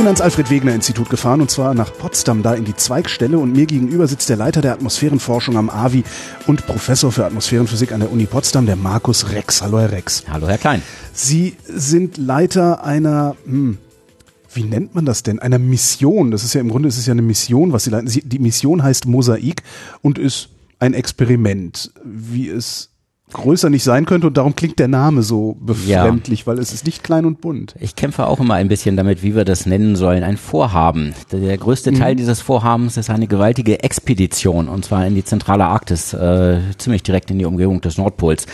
[0.00, 3.52] Bin ans Alfred Wegener Institut gefahren und zwar nach Potsdam, da in die Zweigstelle und
[3.52, 6.04] mir gegenüber sitzt der Leiter der Atmosphärenforschung am AVI
[6.46, 9.60] und Professor für Atmosphärenphysik an der Uni Potsdam, der Markus Rex.
[9.60, 10.24] Hallo Herr Rex.
[10.26, 10.80] Hallo Herr Klein.
[11.12, 13.76] Sie sind Leiter einer, hm,
[14.54, 15.38] wie nennt man das denn?
[15.38, 16.30] Einer Mission.
[16.30, 18.08] Das ist ja im Grunde, es ist ja eine Mission, was Sie leiten.
[18.08, 19.62] Sie, die Mission heißt Mosaik
[20.00, 22.89] und ist ein Experiment, wie es
[23.32, 26.46] größer nicht sein könnte und darum klingt der Name so befremdlich, ja.
[26.46, 27.74] weil es ist nicht klein und bunt.
[27.80, 30.22] Ich kämpfe auch immer ein bisschen damit, wie wir das nennen sollen.
[30.22, 31.14] Ein Vorhaben.
[31.32, 31.98] Der größte mhm.
[31.98, 37.02] Teil dieses Vorhabens ist eine gewaltige Expedition und zwar in die zentrale Arktis, äh, ziemlich
[37.02, 38.46] direkt in die Umgebung des Nordpols.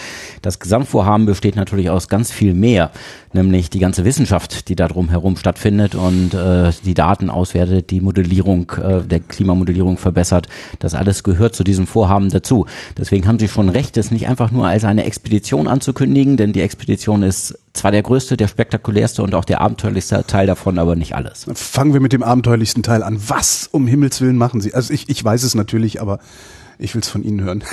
[0.43, 2.91] Das Gesamtvorhaben besteht natürlich aus ganz viel mehr,
[3.33, 8.73] nämlich die ganze Wissenschaft, die da drumherum stattfindet und äh, die Daten auswertet, die Modellierung
[8.83, 10.49] äh, der Klimamodellierung verbessert.
[10.79, 12.67] Das alles gehört zu diesem Vorhaben dazu.
[12.99, 16.37] Deswegen haben Sie schon recht, es ist nicht einfach nur nur als eine Expedition anzukündigen,
[16.37, 20.79] denn die Expedition ist zwar der größte, der spektakulärste und auch der abenteuerlichste Teil davon,
[20.79, 21.47] aber nicht alles.
[21.55, 23.21] Fangen wir mit dem abenteuerlichsten Teil an.
[23.29, 24.75] Was um Himmels Willen machen Sie?
[24.75, 26.19] Also ich, ich weiß es natürlich, aber
[26.79, 27.65] ich will es von Ihnen hören.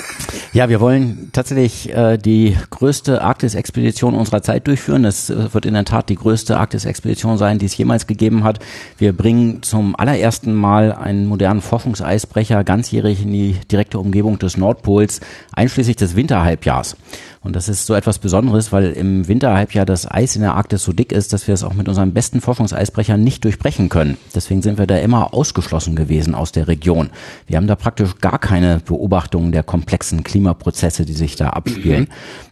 [0.52, 5.04] Ja, wir wollen tatsächlich äh, die größte Arktis-Expedition unserer Zeit durchführen.
[5.04, 8.60] Es äh, wird in der Tat die größte Arktis-Expedition sein, die es jemals gegeben hat.
[8.98, 15.20] Wir bringen zum allerersten Mal einen modernen Forschungseisbrecher ganzjährig in die direkte Umgebung des Nordpols,
[15.52, 16.96] einschließlich des Winterhalbjahrs.
[17.44, 20.92] Und das ist so etwas Besonderes, weil im Winterhalbjahr das Eis in der Arktis so
[20.94, 24.16] dick ist, dass wir es auch mit unseren besten Forschungseisbrechern nicht durchbrechen können.
[24.34, 27.10] Deswegen sind wir da immer ausgeschlossen gewesen aus der Region.
[27.46, 32.08] Wir haben da praktisch gar keine Beobachtungen der komplexen Klimaprozesse, die sich da abspielen.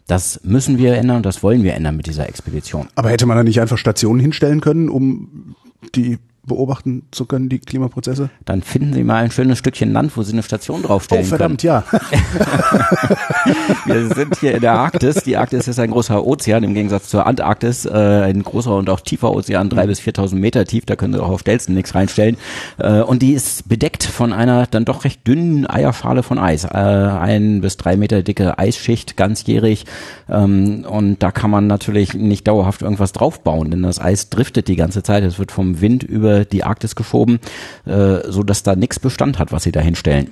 [0.07, 2.89] Das müssen wir ändern und das wollen wir ändern mit dieser Expedition.
[2.95, 5.55] Aber hätte man da nicht einfach Stationen hinstellen können, um
[5.95, 8.31] die beobachten zu können, die Klimaprozesse?
[8.45, 11.61] Dann finden Sie mal ein schönes Stückchen Land, wo Sie eine Station draufstellen oh, verdammt,
[11.61, 11.85] können.
[11.93, 12.01] ja.
[13.87, 15.23] Wir sind hier in der Arktis.
[15.23, 19.01] Die Arktis ist ein großer Ozean, im Gegensatz zur Antarktis, äh, ein großer und auch
[19.01, 20.85] tiefer Ozean, drei bis viertausend Meter tief.
[20.85, 22.37] Da können Sie auch auf Stelzen nichts reinstellen.
[22.79, 26.65] Äh, und die ist bedeckt von einer dann doch recht dünnen Eierschale von Eis.
[26.65, 29.85] Äh, ein bis drei Meter dicke Eisschicht, ganzjährig.
[30.29, 34.77] Ähm, und da kann man natürlich nicht dauerhaft irgendwas draufbauen, denn das Eis driftet die
[34.77, 35.23] ganze Zeit.
[35.23, 37.41] Es wird vom Wind über die Arktis geschoben,
[37.87, 40.31] äh, so dass da nichts Bestand hat, was sie da hinstellen.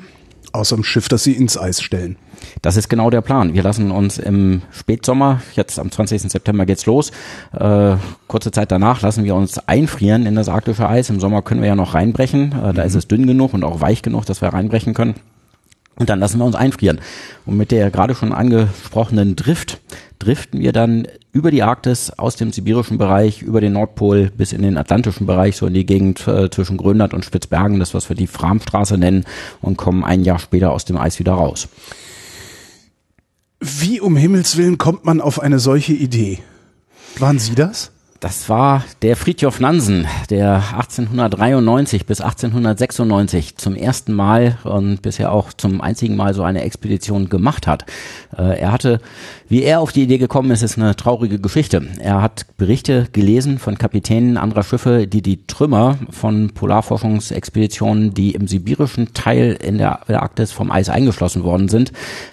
[0.52, 2.16] Außer dem Schiff, das sie ins Eis stellen.
[2.60, 3.54] Das ist genau der Plan.
[3.54, 6.22] Wir lassen uns im Spätsommer, jetzt am 20.
[6.22, 7.12] September geht's los,
[7.52, 7.94] äh,
[8.26, 11.08] kurze Zeit danach lassen wir uns einfrieren in das arktische Eis.
[11.10, 12.52] Im Sommer können wir ja noch reinbrechen.
[12.52, 12.88] Äh, da mhm.
[12.88, 15.14] ist es dünn genug und auch weich genug, dass wir reinbrechen können.
[15.96, 17.00] Und dann lassen wir uns einfrieren.
[17.46, 19.80] Und mit der gerade schon angesprochenen Drift
[20.20, 24.62] driften wir dann über die Arktis aus dem sibirischen Bereich, über den Nordpol bis in
[24.62, 28.16] den atlantischen Bereich, so in die Gegend äh, zwischen Grönland und Spitzbergen, das was wir
[28.16, 29.24] die Framstraße nennen,
[29.60, 31.68] und kommen ein Jahr später aus dem Eis wieder raus.
[33.60, 36.38] Wie um Himmels Willen kommt man auf eine solche Idee?
[37.18, 37.90] Waren Sie das?
[38.20, 45.54] Das war der Fridtjof Nansen, der 1893 bis 1896 zum ersten Mal und bisher auch
[45.54, 47.86] zum einzigen Mal so eine Expedition gemacht hat.
[48.36, 49.00] Äh, er hatte,
[49.48, 51.88] wie er auf die Idee gekommen ist, ist eine traurige Geschichte.
[51.98, 58.48] Er hat Berichte gelesen von Kapitänen anderer Schiffe, die die Trümmer von Polarforschungsexpeditionen, die im
[58.48, 61.90] sibirischen Teil in der Arktis vom Eis eingeschlossen worden sind,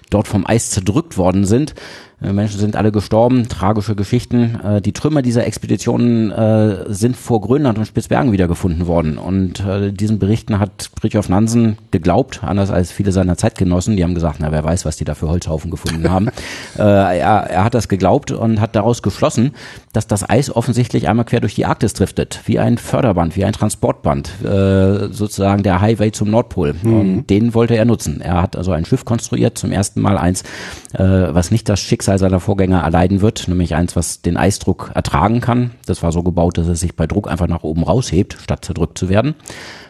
[0.09, 1.75] dort vom Eis zerdrückt worden sind
[2.19, 4.59] Menschen sind alle gestorben, tragische Geschichten.
[4.63, 9.17] Äh, die Trümmer dieser Expeditionen äh, sind vor Grönland und Spitzbergen wiedergefunden worden.
[9.19, 13.95] Und diesen Berichten hat Fridtjof Nansen geglaubt, anders als viele seiner Zeitgenossen.
[13.95, 16.29] Die haben gesagt, na wer weiß, was die da für Holzhaufen gefunden haben.
[16.75, 19.51] er, er hat das geglaubt und hat daraus geschlossen,
[19.93, 23.53] dass das Eis offensichtlich einmal quer durch die Arktis driftet, wie ein Förderband, wie ein
[23.53, 26.75] Transportband, sozusagen der Highway zum Nordpol.
[26.81, 26.99] Mhm.
[26.99, 28.21] Und den wollte er nutzen.
[28.21, 30.43] Er hat also ein Schiff konstruiert, zum ersten Mal eins,
[30.93, 35.41] was nicht das Schicksal Schicksal seiner Vorgänger erleiden wird, nämlich eins, was den Eisdruck ertragen
[35.41, 35.71] kann.
[35.87, 38.97] Das war so gebaut, dass es sich bei Druck einfach nach oben raushebt, statt zerdrückt
[38.97, 39.35] zu werden.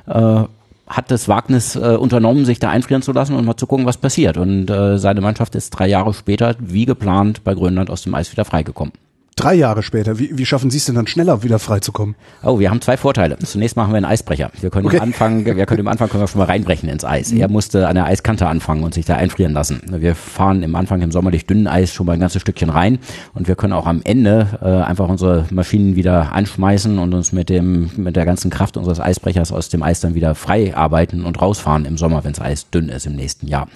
[0.07, 0.45] Äh,
[0.87, 3.97] hat das Wagnis äh, unternommen, sich da einfrieren zu lassen und mal zu gucken, was
[3.97, 4.37] passiert.
[4.37, 8.31] Und äh, seine Mannschaft ist drei Jahre später, wie geplant, bei Grönland aus dem Eis
[8.31, 8.93] wieder freigekommen.
[9.37, 10.17] Drei Jahre später.
[10.17, 12.15] Wie, wie schaffen Sie es denn dann schneller wieder freizukommen?
[12.43, 13.37] Oh, wir haben zwei Vorteile.
[13.37, 14.49] Zunächst machen wir einen Eisbrecher.
[14.59, 14.97] Wir können okay.
[14.97, 17.31] am Anfang, wir können im Anfang können wir schon mal reinbrechen ins Eis.
[17.31, 17.41] Mhm.
[17.41, 19.79] Er musste an der Eiskante anfangen und sich da einfrieren lassen.
[19.89, 22.97] Wir fahren im Anfang im sommerlich dünnen Eis schon mal ein ganzes Stückchen rein
[23.35, 27.49] und wir können auch am Ende äh, einfach unsere Maschinen wieder anschmeißen und uns mit
[27.49, 31.39] dem mit der ganzen Kraft unseres Eisbrechers aus dem Eis dann wieder frei arbeiten und
[31.39, 33.67] rausfahren im Sommer, wenn das Eis dünn ist im nächsten Jahr.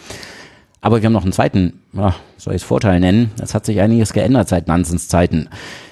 [0.83, 3.30] Aber wir haben noch einen zweiten, ja, soll ich es Vorteil nennen.
[3.39, 5.48] Es hat sich einiges geändert seit Nansens Zeiten.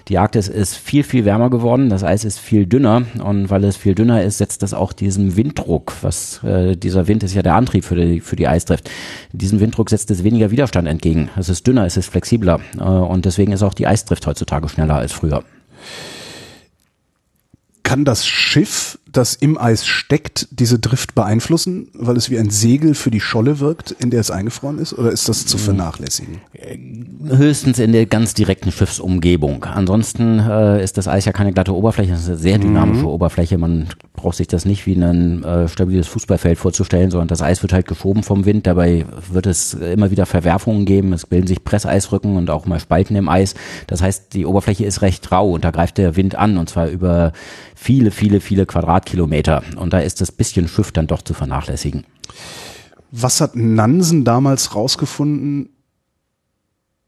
[0.07, 3.77] Die Arktis ist viel, viel wärmer geworden, das Eis ist viel dünner und weil es
[3.77, 7.53] viel dünner ist, setzt das auch diesem Winddruck, was äh, dieser Wind ist ja der
[7.53, 8.89] Antrieb für die, für die Eisdrift.
[9.31, 11.29] Diesem Winddruck setzt es weniger Widerstand entgegen.
[11.37, 14.95] Es ist dünner, es ist flexibler äh, und deswegen ist auch die Eisdrift heutzutage schneller
[14.95, 15.43] als früher.
[17.83, 22.93] Kann das Schiff das im Eis steckt, diese Drift beeinflussen, weil es wie ein Segel
[22.93, 24.93] für die Scholle wirkt, in der es eingefroren ist?
[24.93, 25.63] Oder ist das zu hm.
[25.63, 26.41] vernachlässigen?
[27.27, 29.63] Höchstens in der ganz direkten Schiffsumgebung.
[29.65, 33.07] Ansonsten äh, ist das Eis ja keine glatte Oberfläche, es ist eine sehr dynamische mhm.
[33.07, 33.57] Oberfläche.
[33.57, 37.73] Man braucht sich das nicht wie ein äh, stabiles Fußballfeld vorzustellen, sondern das Eis wird
[37.73, 38.67] halt geschoben vom Wind.
[38.67, 41.13] Dabei wird es immer wieder Verwerfungen geben.
[41.13, 43.55] Es bilden sich Presseisrücken und auch mal Spalten im Eis.
[43.87, 46.87] Das heißt, die Oberfläche ist recht rau und da greift der Wind an und zwar
[46.87, 47.31] über
[47.75, 48.65] viele, viele, viele
[48.99, 49.63] Quadratkilometer.
[49.77, 52.05] Und da ist das bisschen Schiff dann doch zu vernachlässigen.
[53.11, 55.69] Was hat Nansen damals rausgefunden,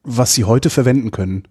[0.04, 1.48] was sie heute verwenden können?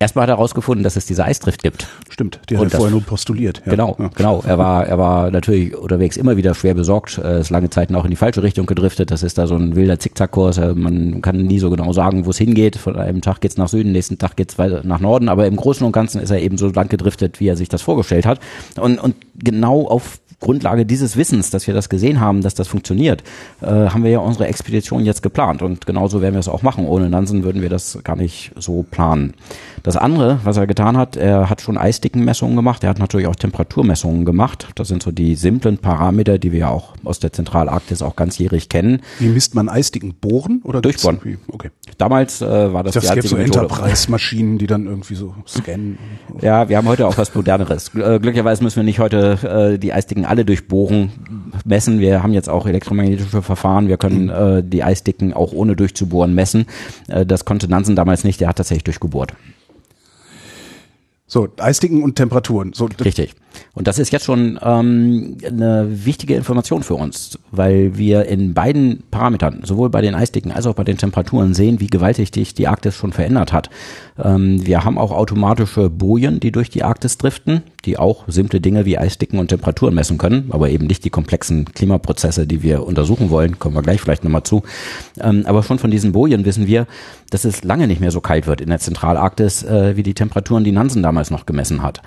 [0.00, 1.86] Erstmal hat er herausgefunden, dass es diese Eisdrift gibt.
[2.08, 3.62] Stimmt, die hat er vorher nur postuliert.
[3.64, 3.70] Ja.
[3.70, 4.10] Genau, ja.
[4.14, 4.42] genau.
[4.46, 7.18] Er war, er war natürlich unterwegs immer wieder schwer besorgt.
[7.18, 9.10] Er ist lange Zeit auch in die falsche Richtung gedriftet.
[9.10, 10.58] Das ist da so ein wilder Zickzackkurs.
[10.74, 12.76] Man kann nie so genau sagen, wo es hingeht.
[12.76, 15.28] Von einem Tag geht's nach Süden, nächsten Tag geht's weiter nach Norden.
[15.28, 17.82] Aber im Großen und Ganzen ist er eben so lang gedriftet, wie er sich das
[17.82, 18.40] vorgestellt hat.
[18.76, 23.22] Und, und genau auf Grundlage dieses Wissens, dass wir das gesehen haben, dass das funktioniert,
[23.62, 25.62] äh, haben wir ja unsere Expedition jetzt geplant.
[25.62, 26.86] Und genauso werden wir es auch machen.
[26.86, 29.34] Ohne Nansen würden wir das gar nicht so planen.
[29.84, 32.82] Das andere, was er getan hat, er hat schon Eisdickenmessungen gemacht.
[32.82, 34.68] Er hat natürlich auch Temperaturmessungen gemacht.
[34.76, 38.70] Das sind so die simplen Parameter, die wir ja auch aus der Zentralarktis auch ganzjährig
[38.70, 39.02] kennen.
[39.18, 40.14] Wie misst man Eisdicken?
[40.14, 41.38] Bohren oder durchbohren?
[41.48, 41.70] Okay.
[41.98, 45.98] Damals äh, war das dachte, die gibt so Enterprise-Maschinen, die dann irgendwie so scannen.
[46.40, 47.94] Ja, wir haben heute auch was moderneres.
[47.94, 51.12] Äh, glücklicherweise müssen wir nicht heute äh, die Eisdicken alle durchbohren
[51.64, 52.00] messen.
[52.00, 53.86] Wir haben jetzt auch elektromagnetische Verfahren.
[53.86, 56.66] Wir können äh, die Eisdicken auch ohne durchzubohren messen.
[57.06, 58.40] Äh, das konnte Nansen damals nicht.
[58.40, 59.34] Der hat tatsächlich durchgebohrt.
[61.26, 62.72] So, Eisdicken und Temperaturen.
[62.72, 63.34] So, Richtig.
[63.74, 69.02] Und das ist jetzt schon ähm, eine wichtige Information für uns, weil wir in beiden
[69.10, 72.68] Parametern, sowohl bei den Eisdicken als auch bei den Temperaturen, sehen, wie gewaltig sich die
[72.68, 73.70] Arktis schon verändert hat.
[74.22, 78.84] Ähm, wir haben auch automatische Bojen, die durch die Arktis driften, die auch simple Dinge
[78.84, 83.30] wie Eisdicken und Temperaturen messen können, aber eben nicht die komplexen Klimaprozesse, die wir untersuchen
[83.30, 83.58] wollen.
[83.58, 84.62] Kommen wir gleich vielleicht nochmal zu.
[85.20, 86.86] Ähm, aber schon von diesen Bojen wissen wir,
[87.30, 90.64] dass es lange nicht mehr so kalt wird in der Zentralarktis, äh, wie die Temperaturen,
[90.64, 92.00] die Nansen damals noch gemessen hat.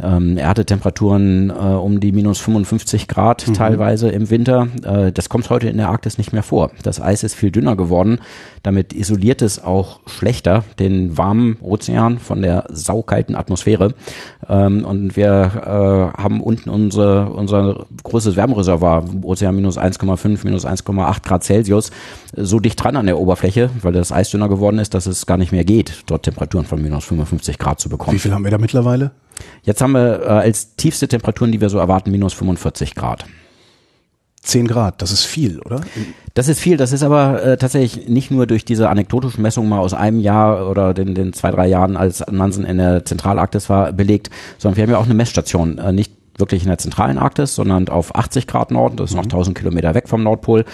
[0.00, 3.54] Ähm, er hatte Temperaturen äh, um die minus 55 Grad mhm.
[3.54, 4.68] teilweise im Winter.
[4.84, 6.70] Äh, das kommt heute in der Arktis nicht mehr vor.
[6.82, 8.20] Das Eis ist viel dünner geworden.
[8.62, 13.94] Damit isoliert es auch schlechter den warmen Ozean von der saukalten Atmosphäre.
[14.48, 21.22] Ähm, und wir äh, haben unten unsere, unser großes Wärmereservoir, Ozean minus 1,5, minus 1,8
[21.22, 21.90] Grad Celsius,
[22.34, 25.36] so dicht dran an der Oberfläche, weil das Eis dünner geworden ist, dass es gar
[25.36, 28.14] nicht mehr geht, dort Temperaturen von minus 55 Grad zu bekommen.
[28.14, 29.10] Wie viel haben wir da mittlerweile?
[29.62, 33.24] Jetzt haben wir äh, als tiefste Temperaturen, die wir so erwarten, minus 45 Grad.
[34.42, 35.80] 10 Grad, das ist viel, oder?
[36.34, 39.78] Das ist viel, das ist aber äh, tatsächlich nicht nur durch diese anekdotischen Messungen mal
[39.78, 43.92] aus einem Jahr oder den, den zwei, drei Jahren, als Nansen in der Zentralarktis war,
[43.92, 47.54] belegt, sondern wir haben ja auch eine Messstation, äh, nicht wirklich in der zentralen Arktis,
[47.54, 49.60] sondern auf 80 Grad Norden, das ist noch 1000 mhm.
[49.60, 50.64] Kilometer weg vom Nordpol,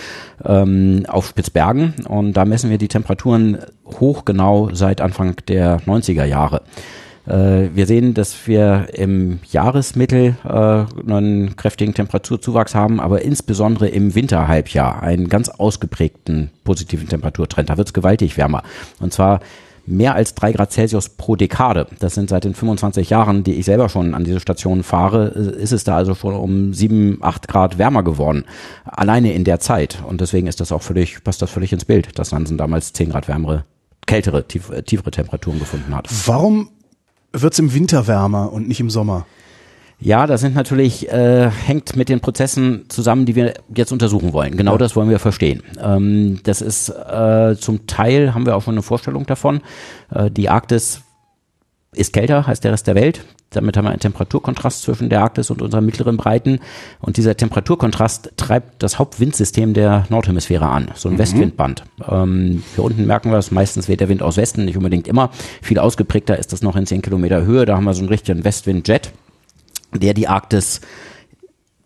[0.45, 6.63] ähm, auf Spitzbergen und da messen wir die Temperaturen hochgenau seit Anfang der 90er Jahre.
[7.29, 14.15] Äh, wir sehen, dass wir im Jahresmittel äh, einen kräftigen Temperaturzuwachs haben, aber insbesondere im
[14.15, 17.69] Winterhalbjahr einen ganz ausgeprägten positiven Temperaturtrend.
[17.69, 18.63] Da wird es gewaltig wärmer.
[19.01, 19.41] Und zwar
[19.85, 21.87] mehr als drei Grad Celsius pro Dekade.
[21.99, 25.63] Das sind seit den 25 Jahren, die ich selber schon an diese Station fahre, äh,
[25.63, 28.45] ist es da also schon um sieben, acht Grad wärmer geworden.
[28.85, 30.03] Alleine in der Zeit.
[30.07, 33.11] Und deswegen ist das auch völlig, passt das völlig ins Bild, dass Nansen damals zehn
[33.11, 33.65] Grad wärmere,
[34.07, 36.09] kältere, tief, tiefere Temperaturen gefunden hat.
[36.27, 36.71] Warum
[37.33, 39.27] wird es im Winter wärmer und nicht im Sommer?
[40.01, 44.57] Ja, das sind natürlich, äh, hängt mit den Prozessen zusammen, die wir jetzt untersuchen wollen.
[44.57, 44.79] Genau ja.
[44.79, 45.63] das wollen wir verstehen.
[45.83, 49.61] Ähm, das ist äh, zum Teil, haben wir auch schon eine Vorstellung davon.
[50.15, 51.03] Äh, die Arktis
[51.93, 53.25] ist kälter als der Rest der Welt.
[53.51, 56.61] Damit haben wir einen Temperaturkontrast zwischen der Arktis und unseren mittleren Breiten.
[57.01, 61.19] Und dieser Temperaturkontrast treibt das Hauptwindsystem der Nordhemisphäre an, so ein mhm.
[61.19, 61.85] Westwindband.
[62.07, 65.31] Ähm, hier unten merken wir es, meistens weht der Wind aus Westen, nicht unbedingt immer.
[65.63, 67.65] Viel ausgeprägter ist das noch in 10 Kilometer Höhe.
[67.65, 69.13] Da haben wir so einen richtigen Westwindjet,
[69.95, 70.83] der die Arktis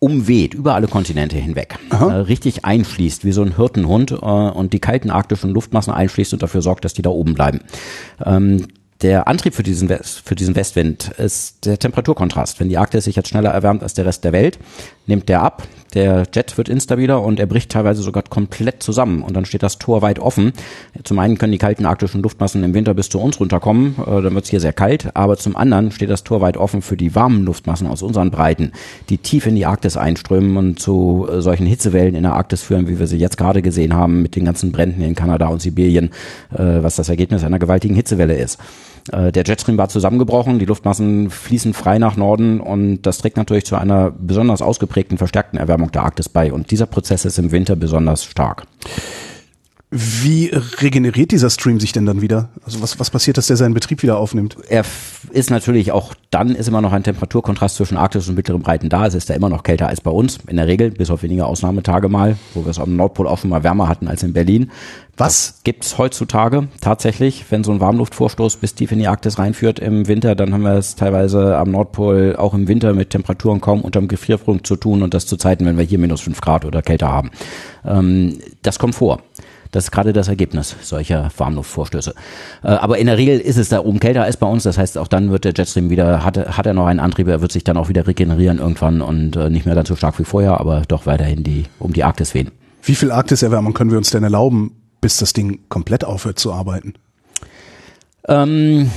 [0.00, 4.80] umweht, über alle Kontinente hinweg, äh, richtig einschließt, wie so ein Hirtenhund äh, und die
[4.80, 7.60] kalten arktischen Luftmassen einschließt und dafür sorgt, dass die da oben bleiben.
[8.26, 8.66] Ähm,
[9.02, 12.60] der Antrieb für diesen, West, für diesen Westwind ist der Temperaturkontrast.
[12.60, 14.58] Wenn die Arktis sich jetzt schneller erwärmt als der Rest der Welt,
[15.06, 19.36] nimmt der ab, der Jet wird instabiler und er bricht teilweise sogar komplett zusammen und
[19.36, 20.52] dann steht das Tor weit offen.
[21.02, 24.34] Zum einen können die kalten arktischen Luftmassen im Winter bis zu uns runterkommen, äh, dann
[24.34, 27.14] wird es hier sehr kalt, aber zum anderen steht das Tor weit offen für die
[27.14, 28.72] warmen Luftmassen aus unseren Breiten,
[29.08, 32.88] die tief in die Arktis einströmen und zu äh, solchen Hitzewellen in der Arktis führen,
[32.88, 36.10] wie wir sie jetzt gerade gesehen haben mit den ganzen Bränden in Kanada und Sibirien,
[36.52, 38.58] äh, was das Ergebnis einer gewaltigen Hitzewelle ist.
[39.10, 43.66] Äh, der Jetstream war zusammengebrochen, die Luftmassen fließen frei nach Norden und das trägt natürlich
[43.66, 46.52] zu einer besonders ausgeprägten, verstärkten Erwärmung der Arktis bei.
[46.52, 48.64] Und dieser Prozess ist im Winter besonders stark.
[49.94, 50.46] Wie
[50.80, 52.48] regeneriert dieser Stream sich denn dann wieder?
[52.64, 54.56] Also was, was passiert, dass der seinen Betrieb wieder aufnimmt?
[54.70, 54.86] Er
[55.32, 59.06] ist natürlich auch dann ist immer noch ein Temperaturkontrast zwischen Arktis und mittleren Breiten da.
[59.06, 60.38] Es ist da immer noch kälter als bei uns.
[60.46, 63.50] In der Regel, bis auf wenige Ausnahmetage mal, wo wir es am Nordpol auch schon
[63.50, 64.70] mal wärmer hatten als in Berlin.
[65.18, 70.08] Was gibt's heutzutage tatsächlich, wenn so ein Warmluftvorstoß bis tief in die Arktis reinführt im
[70.08, 74.08] Winter, dann haben wir es teilweise am Nordpol auch im Winter mit Temperaturen kaum unterm
[74.08, 77.12] Gefrierpunkt zu tun und das zu Zeiten, wenn wir hier minus fünf Grad oder kälter
[77.12, 77.30] haben.
[77.84, 79.20] Ähm, das kommt vor.
[79.72, 82.14] Das ist gerade das Ergebnis solcher Warmluftvorstöße.
[82.62, 84.62] Äh, aber in der Regel ist es da oben kälter als bei uns.
[84.62, 87.40] Das heißt, auch dann wird der Jetstream wieder, hat, hat er noch einen Antrieb, er
[87.40, 90.24] wird sich dann auch wieder regenerieren irgendwann und äh, nicht mehr ganz so stark wie
[90.24, 92.50] vorher, aber doch weiterhin die, um die Arktis wehen.
[92.82, 96.94] Wie viel Arktiserwärmung können wir uns denn erlauben, bis das Ding komplett aufhört zu arbeiten?
[98.28, 98.90] Ähm,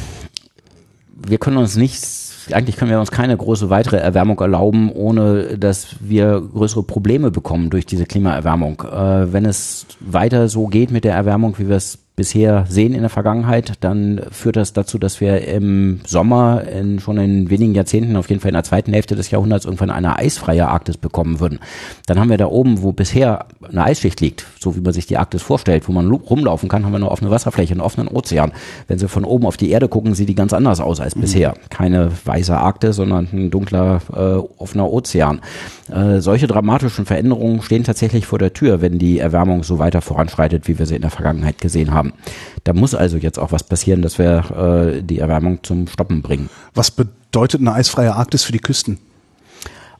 [1.15, 2.01] wir können uns nicht
[2.51, 7.69] eigentlich können wir uns keine große weitere Erwärmung erlauben, ohne dass wir größere Probleme bekommen
[7.69, 8.81] durch diese Klimaerwärmung.
[8.81, 13.01] Äh, wenn es weiter so geht mit der Erwärmung, wie wir es bisher sehen in
[13.01, 18.15] der Vergangenheit, dann führt das dazu, dass wir im Sommer in, schon in wenigen Jahrzehnten,
[18.15, 21.59] auf jeden Fall in der zweiten Hälfte des Jahrhunderts, irgendwann eine eisfreie Arktis bekommen würden.
[22.07, 25.17] Dann haben wir da oben, wo bisher eine Eisschicht liegt, so wie man sich die
[25.17, 28.53] Arktis vorstellt, wo man rumlaufen kann, haben wir eine offene Wasserfläche, einen offenen Ozean.
[28.87, 31.21] Wenn Sie von oben auf die Erde gucken, sieht die ganz anders aus als mhm.
[31.21, 31.53] bisher.
[31.69, 35.41] Keine weiße Arktis, sondern ein dunkler, äh, offener Ozean.
[35.91, 40.67] Äh, solche dramatischen Veränderungen stehen tatsächlich vor der Tür, wenn die Erwärmung so weiter voranschreitet,
[40.67, 42.04] wie wir sie in der Vergangenheit gesehen haben.
[42.63, 46.49] Da muss also jetzt auch was passieren, dass wir äh, die Erwärmung zum Stoppen bringen.
[46.73, 48.99] Was bedeutet eine eisfreie Arktis für die Küsten?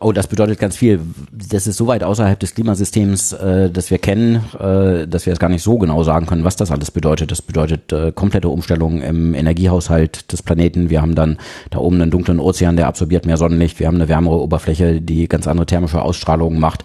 [0.06, 1.00] Oh, das bedeutet ganz viel.
[1.32, 5.40] Das ist so weit außerhalb des Klimasystems, äh, das wir kennen, äh, dass wir es
[5.40, 7.32] gar nicht so genau sagen können, was das alles bedeutet.
[7.32, 10.92] Das bedeutet äh, komplette Umstellung im Energiehaushalt des Planeten.
[10.92, 11.40] Wir haben dann
[11.72, 13.80] da oben einen dunklen Ozean, der absorbiert mehr Sonnenlicht.
[13.80, 16.84] Wir haben eine wärmere Oberfläche, die ganz andere thermische Ausstrahlungen macht.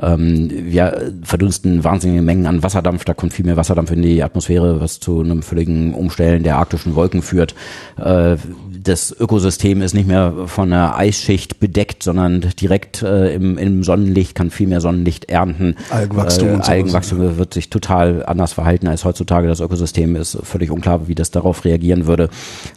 [0.00, 3.04] Ähm, wir verdunsten wahnsinnige Mengen an Wasserdampf.
[3.04, 6.94] Da kommt viel mehr Wasserdampf in die Atmosphäre, was zu einem völligen Umstellen der arktischen
[6.94, 7.54] Wolken führt.
[8.02, 8.36] Äh,
[8.82, 14.34] das Ökosystem ist nicht mehr von einer Eisschicht bedeckt, sondern direkt äh, im, im Sonnenlicht,
[14.34, 15.76] kann viel mehr Sonnenlicht ernten.
[15.90, 16.60] Algenwachstum.
[16.60, 19.48] Äh, Algenwachstum wird sich total anders verhalten als heutzutage.
[19.48, 22.30] Das Ökosystem ist völlig unklar, wie das darauf reagieren würde.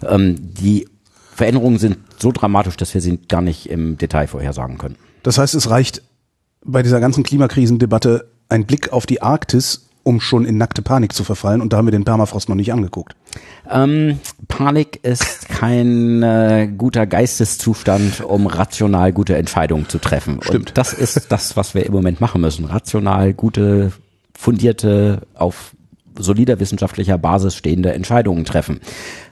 [0.05, 0.87] Ähm, die
[1.33, 4.95] Veränderungen sind so dramatisch, dass wir sie gar nicht im Detail vorhersagen können.
[5.23, 6.01] Das heißt, es reicht
[6.63, 11.23] bei dieser ganzen Klimakrisendebatte ein Blick auf die Arktis, um schon in nackte Panik zu
[11.23, 11.61] verfallen.
[11.61, 13.15] Und da haben wir den Permafrost noch nicht angeguckt.
[13.69, 20.39] Ähm, Panik ist kein äh, guter Geisteszustand, um rational gute Entscheidungen zu treffen.
[20.43, 20.69] Stimmt.
[20.69, 22.65] Und das ist das, was wir im Moment machen müssen.
[22.65, 23.93] Rational gute,
[24.37, 25.74] fundierte, auf
[26.17, 28.79] solider wissenschaftlicher Basis stehende Entscheidungen treffen.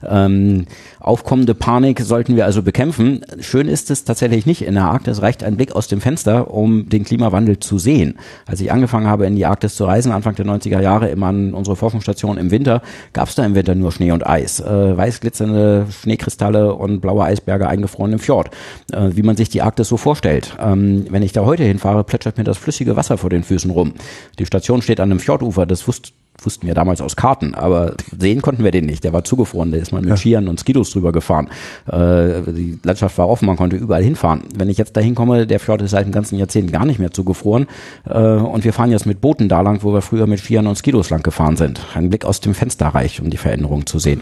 [0.08, 0.66] Ähm,
[1.00, 3.26] aufkommende Panik sollten wir also bekämpfen.
[3.40, 5.22] Schön ist es tatsächlich nicht in der Arktis.
[5.22, 8.16] Reicht ein Blick aus dem Fenster, um den Klimawandel zu sehen.
[8.46, 11.54] Als ich angefangen habe, in die Arktis zu reisen, Anfang der 90er Jahre, immer an
[11.54, 12.82] unsere Forschungsstation im Winter,
[13.14, 14.60] gab es da im Winter nur Schnee und Eis.
[14.60, 18.50] Äh, weiß glitzernde Schneekristalle und blaue Eisberge eingefroren im Fjord.
[18.92, 20.58] Äh, wie man sich die Arktis so vorstellt.
[20.60, 23.94] Ähm, wenn ich da heute hinfahre, plätschert mir das flüssige Wasser vor den Füßen rum.
[24.40, 25.66] Die Station steht an einem Fjordufer.
[25.66, 26.12] Das wusste
[26.46, 29.04] wussten wir damals aus Karten, aber sehen konnten wir den nicht.
[29.04, 30.18] Der war zugefroren, der ist mal mit ja.
[30.18, 31.50] Skiern und Skidos drüber gefahren.
[31.88, 34.44] Äh, die Landschaft war offen, man konnte überall hinfahren.
[34.56, 37.12] Wenn ich jetzt da hinkomme, der Fjord ist seit dem ganzen Jahrzehnt gar nicht mehr
[37.12, 37.68] zugefroren
[38.10, 40.78] äh, und wir fahren jetzt mit Booten da lang, wo wir früher mit Skiern und
[40.78, 41.82] Skidos lang gefahren sind.
[41.94, 44.22] Ein Blick aus dem Fenster reicht, um die Veränderung zu sehen.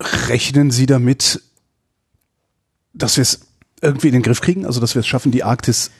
[0.00, 1.40] Rechnen Sie damit,
[2.92, 3.45] dass wir es
[3.82, 4.64] irgendwie in den Griff kriegen?
[4.64, 5.90] Also, dass wir es schaffen, die Arktis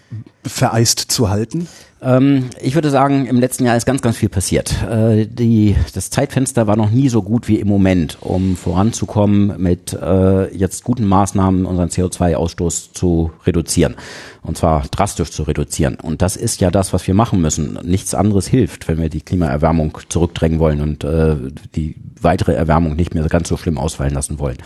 [0.44, 1.68] vereist zu halten?
[2.02, 4.82] Ähm, ich würde sagen, im letzten Jahr ist ganz, ganz viel passiert.
[4.82, 9.92] Äh, die, das Zeitfenster war noch nie so gut wie im Moment, um voranzukommen mit
[9.94, 13.96] äh, jetzt guten Maßnahmen, unseren CO2-Ausstoß zu reduzieren.
[14.42, 15.96] Und zwar drastisch zu reduzieren.
[16.00, 17.78] Und das ist ja das, was wir machen müssen.
[17.82, 21.36] Nichts anderes hilft, wenn wir die Klimaerwärmung zurückdrängen wollen und äh,
[21.74, 24.58] die weitere Erwärmung nicht mehr ganz so schlimm ausfallen lassen wollen.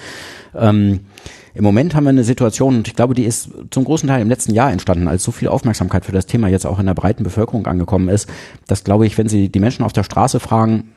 [0.55, 1.01] Ähm,
[1.61, 4.31] im Moment haben wir eine Situation, und ich glaube, die ist zum großen Teil im
[4.31, 7.23] letzten Jahr entstanden, als so viel Aufmerksamkeit für das Thema jetzt auch in der breiten
[7.23, 8.31] Bevölkerung angekommen ist,
[8.67, 10.93] dass, glaube ich, wenn Sie die Menschen auf der Straße fragen,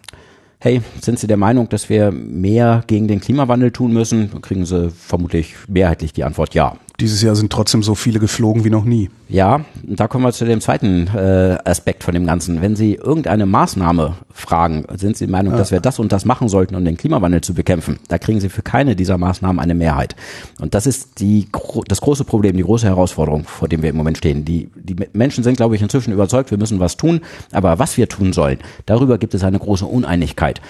[0.60, 4.66] hey, sind Sie der Meinung, dass wir mehr gegen den Klimawandel tun müssen, dann kriegen
[4.66, 6.78] Sie vermutlich mehrheitlich die Antwort ja.
[7.00, 9.10] Dieses Jahr sind trotzdem so viele geflogen wie noch nie.
[9.28, 12.62] Ja, da kommen wir zu dem zweiten äh, Aspekt von dem Ganzen.
[12.62, 15.58] Wenn Sie irgendeine Maßnahme fragen, sind Sie der Meinung, ja.
[15.58, 18.50] dass wir das und das machen sollten, um den Klimawandel zu bekämpfen, da kriegen Sie
[18.50, 20.16] für keine dieser Maßnahmen eine Mehrheit.
[20.62, 21.48] Und das ist die,
[21.88, 24.46] das große Problem, die große Herausforderung, vor dem wir im Moment stehen.
[24.46, 27.22] Die, die Menschen sind, glaube ich, inzwischen überzeugt, wir müssen was tun,
[27.52, 30.62] aber was wir tun sollen, darüber gibt es eine große Uneinigkeit.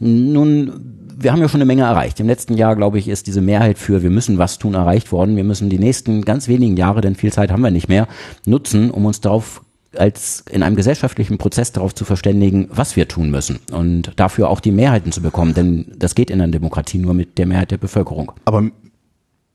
[0.00, 2.20] Nun wir haben ja schon eine Menge erreicht.
[2.20, 5.36] Im letzten Jahr, glaube ich, ist diese Mehrheit für wir müssen was tun erreicht worden.
[5.36, 8.06] Wir müssen die nächsten ganz wenigen Jahre, denn viel Zeit haben wir nicht mehr,
[8.46, 9.62] nutzen, um uns darauf
[9.96, 14.60] als in einem gesellschaftlichen Prozess darauf zu verständigen, was wir tun müssen und dafür auch
[14.60, 17.78] die Mehrheiten zu bekommen, denn das geht in einer Demokratie nur mit der Mehrheit der
[17.78, 18.32] Bevölkerung.
[18.44, 18.70] Aber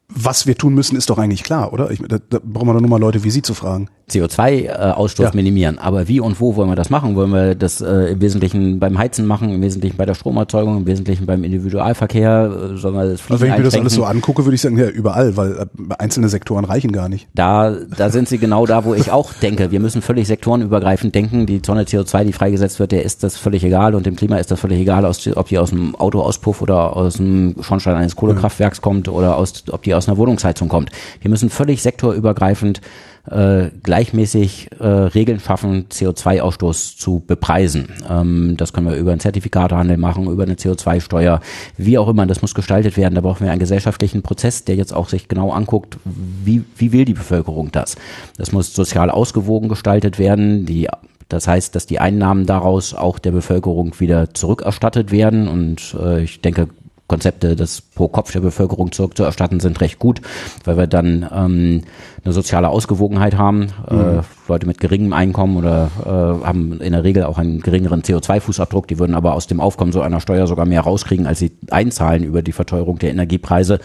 [0.10, 1.92] was wir tun müssen, ist doch eigentlich klar, oder?
[1.92, 3.90] Ich, da, da brauchen wir doch nur mal Leute wie Sie zu fragen.
[4.12, 5.32] CO2-Ausstoß äh, ja.
[5.34, 5.80] minimieren.
[5.80, 7.16] Aber wie und wo wollen wir das machen?
[7.16, 10.86] Wollen wir das äh, im Wesentlichen beim Heizen machen, im Wesentlichen bei der Stromerzeugung, im
[10.86, 12.72] Wesentlichen beim Individualverkehr?
[12.74, 14.62] Äh, sollen wir das Fliegen also wenn ich mir das alles so angucke, würde ich
[14.62, 15.66] sagen, ja, überall, weil äh,
[16.00, 17.28] einzelne Sektoren reichen gar nicht.
[17.34, 19.72] Da, da sind Sie genau da, wo ich auch denke.
[19.72, 21.46] Wir müssen völlig sektorenübergreifend denken.
[21.46, 24.52] Die Tonne CO2, die freigesetzt wird, der ist das völlig egal und dem Klima ist
[24.52, 29.08] das völlig egal, ob die aus dem Autoauspuff oder aus dem Schornstein eines Kohlekraftwerks kommt
[29.08, 30.92] oder aus, ob die aus einer Wohnungsheizung kommt.
[31.22, 32.82] Wir müssen völlig sektorübergreifend
[33.30, 37.88] äh, gleichmäßig äh, Regeln schaffen, CO2-Ausstoß zu bepreisen.
[38.10, 41.40] Ähm, das können wir über einen Zertifikatehandel machen, über eine CO2-Steuer,
[41.78, 42.26] wie auch immer.
[42.26, 43.16] Das muss gestaltet werden.
[43.16, 47.06] Da brauchen wir einen gesellschaftlichen Prozess, der jetzt auch sich genau anguckt, wie, wie will
[47.06, 47.96] die Bevölkerung das.
[48.38, 50.66] Das muss sozial ausgewogen gestaltet werden.
[50.66, 50.90] Die
[51.30, 55.48] das heißt, dass die Einnahmen daraus auch der Bevölkerung wieder zurückerstattet werden.
[55.48, 56.68] Und äh, ich denke,
[57.08, 60.22] Konzepte, das pro Kopf der Bevölkerung zurückzuerstatten, sind recht gut,
[60.64, 61.82] weil wir dann ähm,
[62.24, 63.68] eine soziale Ausgewogenheit haben.
[63.90, 64.20] Äh, mhm.
[64.20, 68.88] Äh, Leute mit geringem Einkommen oder äh, haben in der Regel auch einen geringeren CO2-Fußabdruck.
[68.88, 72.24] Die würden aber aus dem Aufkommen so einer Steuer sogar mehr rauskriegen, als sie einzahlen
[72.24, 73.80] über die Verteuerung der Energiepreise.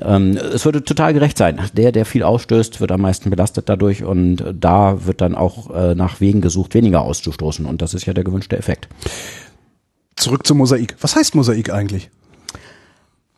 [0.00, 1.60] Ähm, es würde total gerecht sein.
[1.74, 5.94] Der, der viel ausstößt, wird am meisten belastet dadurch und da wird dann auch äh,
[5.94, 7.66] nach Wegen gesucht, weniger auszustoßen.
[7.66, 8.88] Und das ist ja der gewünschte Effekt.
[10.16, 10.96] Zurück zum Mosaik.
[11.00, 12.10] Was heißt Mosaik eigentlich?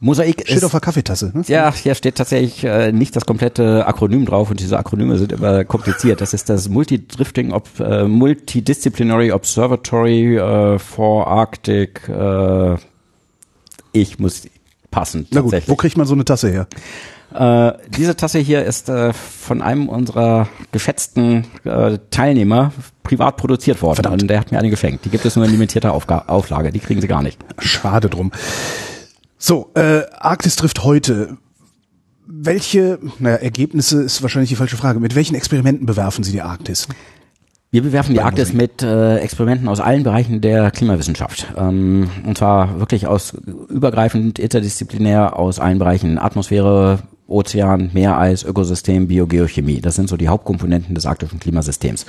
[0.05, 1.33] Mosaik steht ist, auf der Kaffeetasse.
[1.35, 1.45] Ne?
[1.47, 5.65] Ja, hier steht tatsächlich äh, nicht das komplette Akronym drauf und diese Akronyme sind immer
[5.65, 6.21] kompliziert.
[6.21, 12.07] Das ist das Multidrifting Ob, äh, Multidisciplinary Observatory äh, for Arctic.
[12.09, 12.77] Äh,
[13.93, 14.43] ich muss
[14.91, 15.27] passen.
[15.31, 16.67] Na gut, wo kriegt man so eine Tasse her?
[17.33, 23.97] Äh, diese Tasse hier ist äh, von einem unserer geschätzten äh, Teilnehmer privat produziert worden
[23.97, 24.23] Verdammt.
[24.23, 25.07] und der hat mir eine geschenkt.
[25.07, 27.39] Die gibt es nur in limitierter Aufga Auflage, die kriegen sie gar nicht.
[27.59, 28.31] Schade drum.
[29.47, 31.37] So, äh, Arktis trifft heute.
[32.27, 35.01] Welche, naja, Ergebnisse ist wahrscheinlich die falsche Frage.
[35.01, 36.89] Mit welchen Experimenten bewerfen Sie die Arktis?
[37.71, 41.49] Wir bewerfen die Arktis mit äh, Experimenten aus allen Bereichen der Klimawissenschaft.
[41.59, 43.35] Ähm, und zwar wirklich aus
[43.69, 47.01] übergreifend interdisziplinär aus allen Bereichen Atmosphäre,
[47.35, 49.81] Ozean, Meereis, Ökosystem, Biogeochemie.
[49.81, 52.07] Das sind so die Hauptkomponenten des arktischen Klimasystems.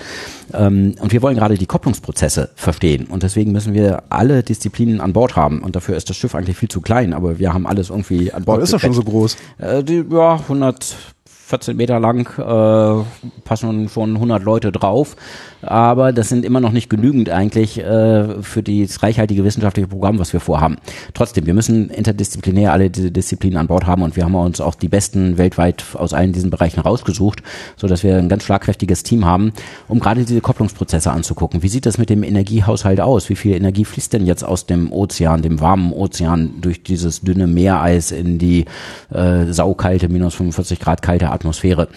[0.53, 3.07] Ähm, und wir wollen gerade die Kopplungsprozesse verstehen.
[3.07, 5.61] Und deswegen müssen wir alle Disziplinen an Bord haben.
[5.61, 8.45] Und dafür ist das Schiff eigentlich viel zu klein, aber wir haben alles irgendwie an
[8.45, 8.57] Bord.
[8.57, 9.35] Aber ist doch schon so groß.
[9.59, 11.14] Äh, ja, 100
[11.47, 13.03] 14 Meter lang, äh,
[13.43, 15.15] passen schon 100 Leute drauf.
[15.61, 20.33] Aber das sind immer noch nicht genügend eigentlich äh, für das reichhaltige wissenschaftliche Programm, was
[20.33, 20.77] wir vorhaben.
[21.13, 24.73] Trotzdem, wir müssen interdisziplinär alle diese Disziplinen an Bord haben und wir haben uns auch
[24.73, 27.43] die besten weltweit aus allen diesen Bereichen rausgesucht,
[27.77, 29.53] so dass wir ein ganz schlagkräftiges Team haben,
[29.87, 31.61] um gerade diese Kopplungsprozesse anzugucken.
[31.61, 33.29] Wie sieht das mit dem Energiehaushalt aus?
[33.29, 37.45] Wie viel Energie fließt denn jetzt aus dem Ozean, dem warmen Ozean, durch dieses dünne
[37.45, 38.65] Meereis in die
[39.11, 41.87] äh, saukalte, minus 45 Grad kalte Atmosphäre.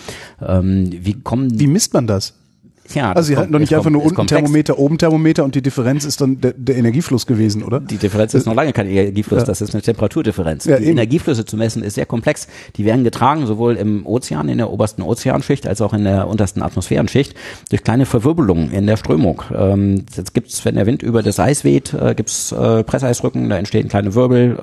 [0.41, 2.38] Ähm, wie kommen Wie misst man das?
[2.89, 4.27] Tja, also Sie kommt- hatten doch nicht einfach nur unten.
[4.27, 7.81] Thermometer, oben Thermometer und die Differenz ist dann der, der Energiefluss gewesen, oder?
[7.81, 9.47] Die Differenz ist noch lange kein Energiefluss, Ja.
[9.47, 10.65] das ist eine Temperaturdifferenz.
[10.65, 10.93] Ja, die eben.
[10.93, 12.49] Energieflüsse zu messen ist sehr komplex.
[12.77, 16.63] Die werden getragen sowohl im Ozean, in der obersten Ozeanschicht, als auch in der untersten
[16.63, 17.35] Atmosphärenschicht
[17.71, 19.43] durch kleine Verwirbelungen in der Strömung.
[19.55, 23.59] Ähm, jetzt gibt's, wenn der Wind über das Eis weht, äh, gibt's äh, Presseisrücken, da
[23.59, 24.59] entstehen kleine Wirbel.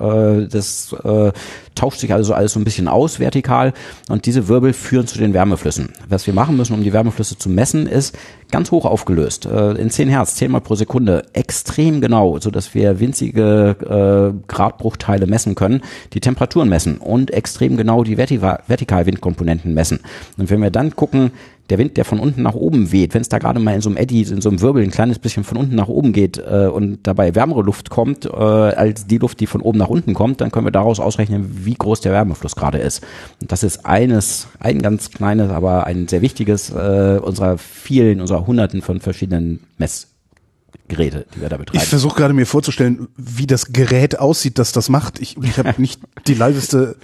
[0.46, 1.32] Äh, das äh,
[1.74, 3.72] tauscht sich also alles so ein bisschen aus vertikal
[4.08, 5.90] und diese Wirbel führen zu den Wärmeflüssen.
[6.08, 8.15] Was wir machen müssen, um die Wärmeflüsse zu messen, ist
[8.50, 12.74] ganz hoch aufgelöst, äh, in 10 Hertz, 10 mal pro Sekunde, extrem genau, so dass
[12.74, 19.74] wir winzige äh, Gradbruchteile messen können, die Temperaturen messen und extrem genau die Vertiva- Vertikalwindkomponenten
[19.74, 20.00] messen.
[20.38, 21.32] Und wenn wir dann gucken,
[21.70, 23.88] der Wind, der von unten nach oben weht, wenn es da gerade mal in so
[23.88, 26.68] einem Eddy, in so einem Wirbel ein kleines bisschen von unten nach oben geht äh,
[26.72, 30.40] und dabei wärmere Luft kommt äh, als die Luft, die von oben nach unten kommt,
[30.40, 33.02] dann können wir daraus ausrechnen, wie groß der Wärmefluss gerade ist.
[33.40, 38.46] Und das ist eines, ein ganz kleines, aber ein sehr wichtiges äh, unserer vielen, unserer
[38.46, 41.82] Hunderten von verschiedenen Messgeräte, die wir da betreiben.
[41.82, 45.20] Ich versuche gerade mir vorzustellen, wie das Gerät aussieht, das das macht.
[45.20, 46.96] Ich, ich habe nicht die leiseste.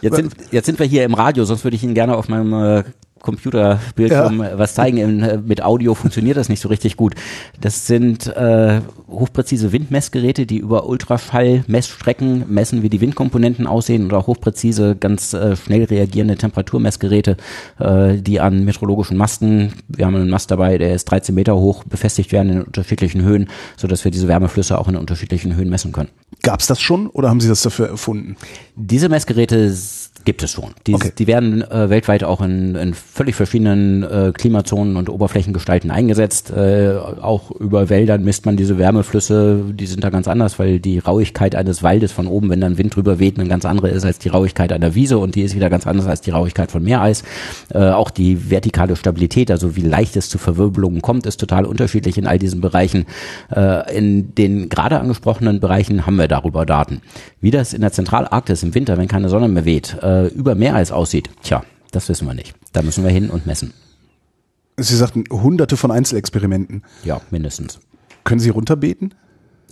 [0.00, 2.52] Jetzt sind, jetzt sind wir hier im Radio, sonst würde ich Ihnen gerne auf meinem
[2.52, 2.84] äh,
[3.22, 4.98] Computerbildschirm äh, was zeigen.
[4.98, 7.14] In, äh, mit Audio funktioniert das nicht so richtig gut.
[7.60, 14.96] Das sind äh, hochpräzise Windmessgeräte, die über Ultraschall-Messstrecken messen, wie die Windkomponenten aussehen oder hochpräzise,
[14.96, 17.36] ganz äh, schnell reagierende Temperaturmessgeräte,
[17.78, 21.84] äh, die an meteorologischen Masten, wir haben einen Mast dabei, der ist 13 Meter hoch,
[21.84, 26.10] befestigt werden in unterschiedlichen Höhen, sodass wir diese Wärmeflüsse auch in unterschiedlichen Höhen messen können.
[26.42, 28.36] Gab's das schon oder haben Sie das dafür erfunden?
[28.74, 29.72] Diese Messgeräte
[30.24, 30.70] gibt es schon.
[30.86, 31.12] Die, Okay.
[31.16, 36.50] die werden äh, weltweit auch in, in völlig verschiedenen äh, Klimazonen und Oberflächengestalten eingesetzt.
[36.50, 39.64] Äh, auch über Wäldern misst man diese Wärmeflüsse.
[39.72, 42.94] Die sind da ganz anders, weil die Rauigkeit eines Waldes von oben, wenn dann Wind
[42.96, 45.70] drüber weht, eine ganz andere ist als die Rauigkeit einer Wiese und die ist wieder
[45.70, 47.22] ganz anders als die Rauigkeit von Meereis.
[47.72, 52.18] Äh, auch die vertikale Stabilität, also wie leicht es zu Verwirbelungen kommt, ist total unterschiedlich
[52.18, 53.06] in all diesen Bereichen.
[53.54, 57.00] Äh, in den gerade angesprochenen Bereichen haben wir darüber Daten.
[57.40, 60.92] Wie das in der Zentralarktis im Winter, wenn keine Sonne mehr weht, äh, über Meereis
[60.92, 62.54] aussieht, tja, das wissen wir nicht.
[62.72, 63.72] Da müssen wir hin und messen.
[64.78, 66.82] Sie sagten hunderte von Einzelexperimenten.
[67.04, 67.80] Ja, mindestens.
[68.24, 69.14] Können Sie runterbeten?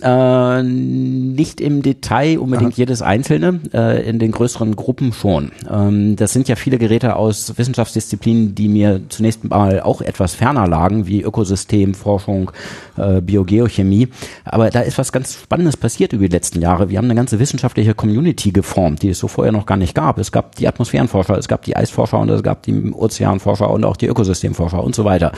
[0.01, 5.51] Äh, nicht im Detail unbedingt jedes einzelne, äh, in den größeren Gruppen schon.
[5.69, 10.67] Ähm, das sind ja viele Geräte aus Wissenschaftsdisziplinen, die mir zunächst mal auch etwas ferner
[10.67, 12.51] lagen, wie Ökosystemforschung,
[12.97, 14.07] äh, Biogeochemie.
[14.43, 16.89] Aber da ist was ganz Spannendes passiert über die letzten Jahre.
[16.89, 20.17] Wir haben eine ganze wissenschaftliche Community geformt, die es so vorher noch gar nicht gab.
[20.17, 23.97] Es gab die Atmosphärenforscher, es gab die Eisforscher und es gab die Ozeanforscher und auch
[23.97, 25.31] die Ökosystemforscher und so weiter.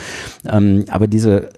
[0.50, 1.50] Ähm, aber diese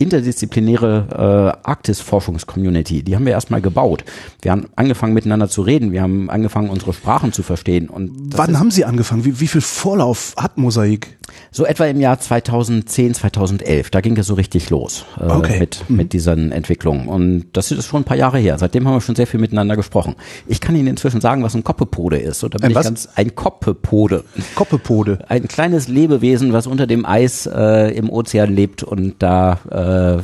[0.00, 4.04] interdisziplinäre äh, Arktis-Forschungscommunity, die haben wir erstmal gebaut.
[4.40, 8.58] Wir haben angefangen miteinander zu reden, wir haben angefangen unsere Sprachen zu verstehen und Wann
[8.58, 9.24] haben Sie angefangen?
[9.26, 11.18] Wie, wie viel Vorlauf hat Mosaik?
[11.50, 15.58] So etwa im Jahr 2010, 2011, da ging es so richtig los äh, Okay.
[15.60, 18.58] mit mit diesen Entwicklungen und das ist schon ein paar Jahre her.
[18.58, 20.14] Seitdem haben wir schon sehr viel miteinander gesprochen.
[20.46, 22.42] Ich kann Ihnen inzwischen sagen, was ein Koppepode ist.
[22.44, 22.84] Und da bin Ein ich was?
[22.84, 24.24] ganz ein Koppepode.
[24.54, 25.18] Koppepode.
[25.28, 30.22] Ein kleines Lebewesen, was unter dem Eis äh, im Ozean lebt und da äh,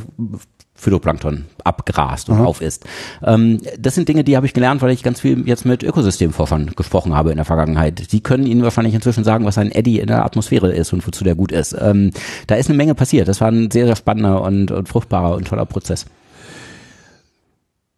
[0.77, 2.85] Phytoplankton abgrast und aufisst.
[3.23, 6.71] Ähm, das sind Dinge, die habe ich gelernt, weil ich ganz viel jetzt mit Ökosystemforschern
[6.75, 8.11] gesprochen habe in der Vergangenheit.
[8.11, 11.23] Die können Ihnen wahrscheinlich inzwischen sagen, was ein Eddy in der Atmosphäre ist und wozu
[11.23, 11.75] der gut ist.
[11.79, 12.11] Ähm,
[12.45, 13.27] da ist eine Menge passiert.
[13.27, 16.05] Das war ein sehr, sehr spannender und, und fruchtbarer und toller Prozess.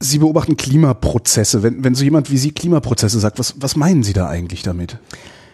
[0.02, 1.62] Sie beobachten Klimaprozesse.
[1.62, 4.98] Wenn, wenn so jemand wie Sie Klimaprozesse sagt, was, was meinen Sie da eigentlich damit?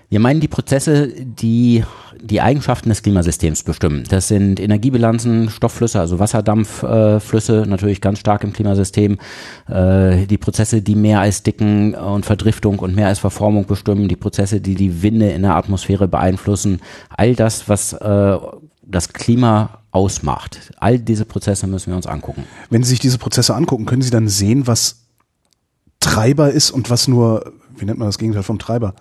[0.10, 1.84] Wir meinen die Prozesse, die
[2.22, 4.04] die Eigenschaften des Klimasystems bestimmen.
[4.10, 9.20] Das sind Energiebilanzen, Stoffflüsse, also Wasserdampfflüsse, äh, natürlich ganz stark im Klimasystem.
[9.68, 14.08] Äh, die Prozesse, die Meereisdicken und Verdriftung und Meereisverformung bestimmen.
[14.08, 16.80] Die Prozesse, die die Winde in der Atmosphäre beeinflussen.
[17.10, 18.38] All das, was äh,
[18.82, 20.72] das Klima ausmacht.
[20.78, 22.44] All diese Prozesse müssen wir uns angucken.
[22.70, 25.06] Wenn Sie sich diese Prozesse angucken, können Sie dann sehen, was
[26.00, 28.94] Treiber ist und was nur, wie nennt man das Gegenteil vom Treiber?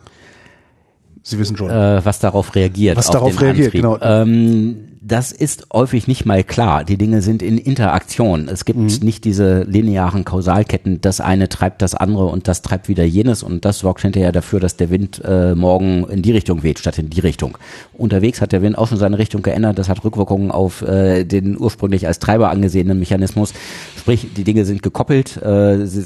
[1.26, 1.70] Sie wissen schon.
[1.70, 2.96] äh, was darauf reagiert.
[2.98, 3.82] Was auf darauf den reagiert, Antrieb.
[3.82, 3.98] genau.
[4.00, 6.82] Ähm, das ist häufig nicht mal klar.
[6.82, 8.48] Die Dinge sind in Interaktion.
[8.48, 8.88] Es gibt Mhm.
[9.02, 11.02] nicht diese linearen Kausalketten.
[11.02, 14.60] Das eine treibt das andere und das treibt wieder jenes und das sorgt hinterher dafür,
[14.60, 17.58] dass der Wind äh, morgen in die Richtung weht statt in die Richtung.
[17.92, 19.78] Unterwegs hat der Wind auch schon seine Richtung geändert.
[19.78, 23.52] Das hat Rückwirkungen auf äh, den ursprünglich als Treiber angesehenen Mechanismus.
[23.98, 26.02] Sprich, die Dinge sind gekoppelt, äh, sie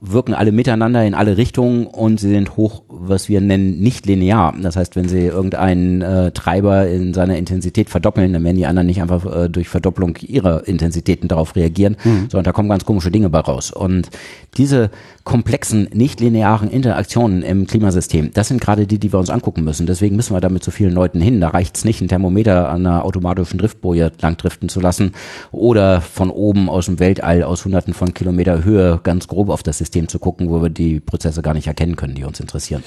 [0.00, 4.54] wirken alle miteinander in alle Richtungen und sie sind hoch, was wir nennen, nicht linear.
[4.62, 8.86] Das heißt, wenn Sie irgendeinen äh, Treiber in seiner Intensität verdoppeln, dann werden die anderen
[8.86, 12.28] nicht einfach äh, durch Verdopplung ihrer Intensitäten darauf reagieren, mhm.
[12.30, 13.70] sondern da kommen ganz komische Dinge bei raus.
[13.70, 14.10] Und
[14.56, 14.90] diese
[15.24, 19.86] komplexen, nicht-linearen Interaktionen im Klimasystem, das sind gerade die, die wir uns angucken müssen.
[19.86, 21.40] Deswegen müssen wir damit so vielen Leuten hin.
[21.40, 25.12] Da reicht es nicht, ein Thermometer an einer automatischen Driftboje langdriften zu lassen
[25.50, 29.78] oder von oben aus dem Weltall aus hunderten von Kilometer Höhe ganz grob auf das
[29.78, 32.84] System zu gucken, wo wir die Prozesse gar nicht erkennen können, die uns interessieren.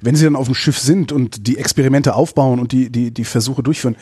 [0.00, 3.24] Wenn Sie dann auf dem Schiff sind und die Experimente aufbauen und die, die, die
[3.24, 3.96] Versuche durchführen,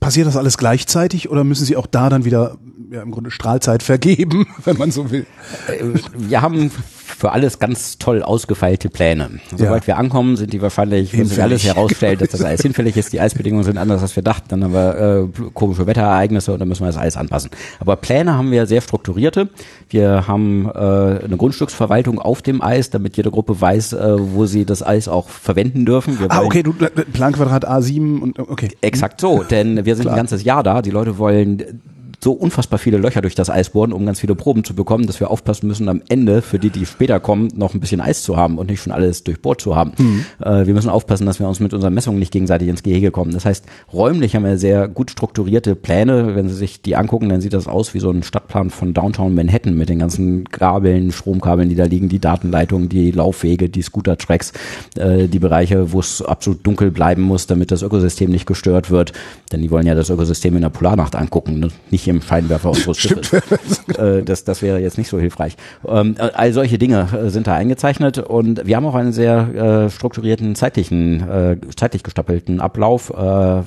[0.00, 2.58] passiert das alles gleichzeitig oder müssen Sie auch da dann wieder
[2.90, 5.26] ja, im Grunde Strahlzeit vergeben, wenn man so will?
[5.68, 6.70] Äh, wir haben
[7.16, 9.40] für alles ganz toll ausgefeilte Pläne.
[9.50, 9.86] Sobald ja.
[9.86, 13.20] wir ankommen, sind die wahrscheinlich, wenn sich alles herausstellt, dass das Eis hinfällig ist, die
[13.20, 16.82] Eisbedingungen sind anders, als wir dachten, dann haben wir äh, komische Wetterereignisse und dann müssen
[16.82, 17.50] wir das Eis anpassen.
[17.80, 19.48] Aber Pläne haben wir sehr strukturierte.
[19.88, 24.66] Wir haben äh, eine Grundstücksverwaltung auf dem Eis, damit jede Gruppe weiß, äh, wo sie
[24.66, 26.20] das Eis auch verwenden dürfen.
[26.20, 28.68] Wir ah, okay, du Planquadrat A7 und okay.
[28.82, 30.14] Exakt so, denn wir sind Klar.
[30.14, 30.82] ein ganzes Jahr da.
[30.82, 31.80] Die Leute wollen
[32.26, 35.20] so unfassbar viele Löcher durch das Eis bohren, um ganz viele Proben zu bekommen, dass
[35.20, 38.36] wir aufpassen müssen, am Ende, für die, die später kommen, noch ein bisschen Eis zu
[38.36, 39.92] haben und nicht schon alles durchbohrt zu haben.
[39.96, 40.24] Mhm.
[40.44, 43.30] Äh, wir müssen aufpassen, dass wir uns mit unseren Messungen nicht gegenseitig ins Gehege kommen.
[43.30, 46.34] Das heißt, räumlich haben wir sehr gut strukturierte Pläne.
[46.34, 49.32] Wenn Sie sich die angucken, dann sieht das aus wie so ein Stadtplan von Downtown
[49.32, 54.52] Manhattan mit den ganzen Kabeln, Stromkabeln, die da liegen, die Datenleitungen, die Laufwege, die Scooter-Tracks,
[54.98, 59.12] äh, die Bereiche, wo es absolut dunkel bleiben muss, damit das Ökosystem nicht gestört wird.
[59.52, 61.68] Denn die wollen ja das Ökosystem in der Polarnacht angucken, ne?
[61.92, 63.88] nicht im Scheinwerfer unseres Schiffes.
[63.98, 65.56] äh, das, das wäre jetzt nicht so hilfreich.
[65.86, 69.90] Ähm, all solche Dinge äh, sind da eingezeichnet und wir haben auch einen sehr äh,
[69.90, 73.10] strukturierten zeitlichen, äh, zeitlich gestapelten Ablauf.
[73.10, 73.62] Äh,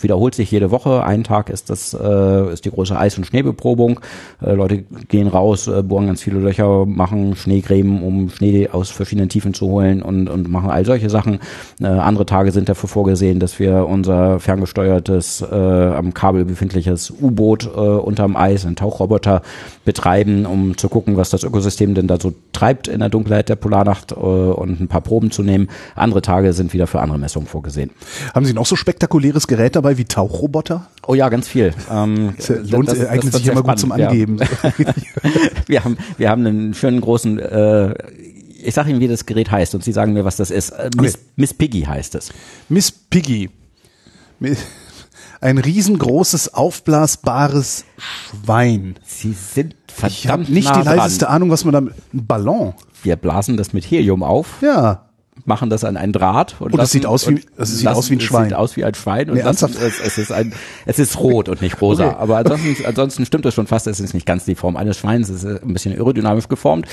[0.00, 1.04] wiederholt sich jede Woche.
[1.04, 4.00] Ein Tag ist das äh, ist die große Eis- und Schneebeprobung.
[4.42, 9.28] Äh, Leute gehen raus, äh, bohren ganz viele Löcher, machen Schneegräben, um Schnee aus verschiedenen
[9.28, 11.40] Tiefen zu holen und, und machen all solche Sachen.
[11.80, 17.64] Äh, andere Tage sind dafür vorgesehen, dass wir unser ferngesteuertes, äh, am Kabel befindliches U-Boot
[17.64, 19.42] äh, unterm Eis, ein Tauchroboter
[19.84, 23.56] betreiben, um zu gucken, was das Ökosystem denn da so treibt in der Dunkelheit der
[23.56, 25.68] Polarnacht äh, und ein paar Proben zu nehmen.
[25.94, 27.90] Andere Tage sind wieder für andere Messungen vorgesehen.
[28.34, 29.85] Haben Sie noch so spektakuläres Gerät dabei?
[29.86, 30.88] Dabei wie Tauchroboter?
[31.06, 31.72] Oh ja, ganz viel.
[31.90, 34.38] Ähm, lohnt, das, eignet das sich immer gut zum Angeben.
[34.38, 34.94] Ja.
[35.66, 37.94] wir haben wir haben einen schönen großen äh,
[38.62, 40.70] ich sage Ihnen, wie das Gerät heißt und Sie sagen mir, was das ist.
[40.70, 41.24] Äh, Miss, okay.
[41.36, 42.32] Miss Piggy heißt es.
[42.68, 43.48] Miss Piggy.
[45.40, 48.96] Ein riesengroßes, aufblasbares Schwein.
[49.04, 51.78] Sie sind verdammt Ich habe nicht nah die leiseste Ahnung, was man da...
[51.78, 52.74] Ein Ballon.
[53.04, 54.60] Wir blasen das mit Helium auf.
[54.62, 55.05] Ja
[55.44, 58.10] machen das an einen Draht und, und das sieht aus wie das sieht lassen, aus
[58.10, 58.44] wie ein Schwein.
[58.44, 60.52] sieht aus wie ein Schwein und nee, lassen, es, es, ist ein
[60.86, 62.16] es ist rot und nicht rosa, okay.
[62.18, 65.28] aber ansonsten ansonsten stimmt das schon fast, es ist nicht ganz die Form eines Schweins,
[65.28, 66.86] es ist ein bisschen aerodynamisch geformt,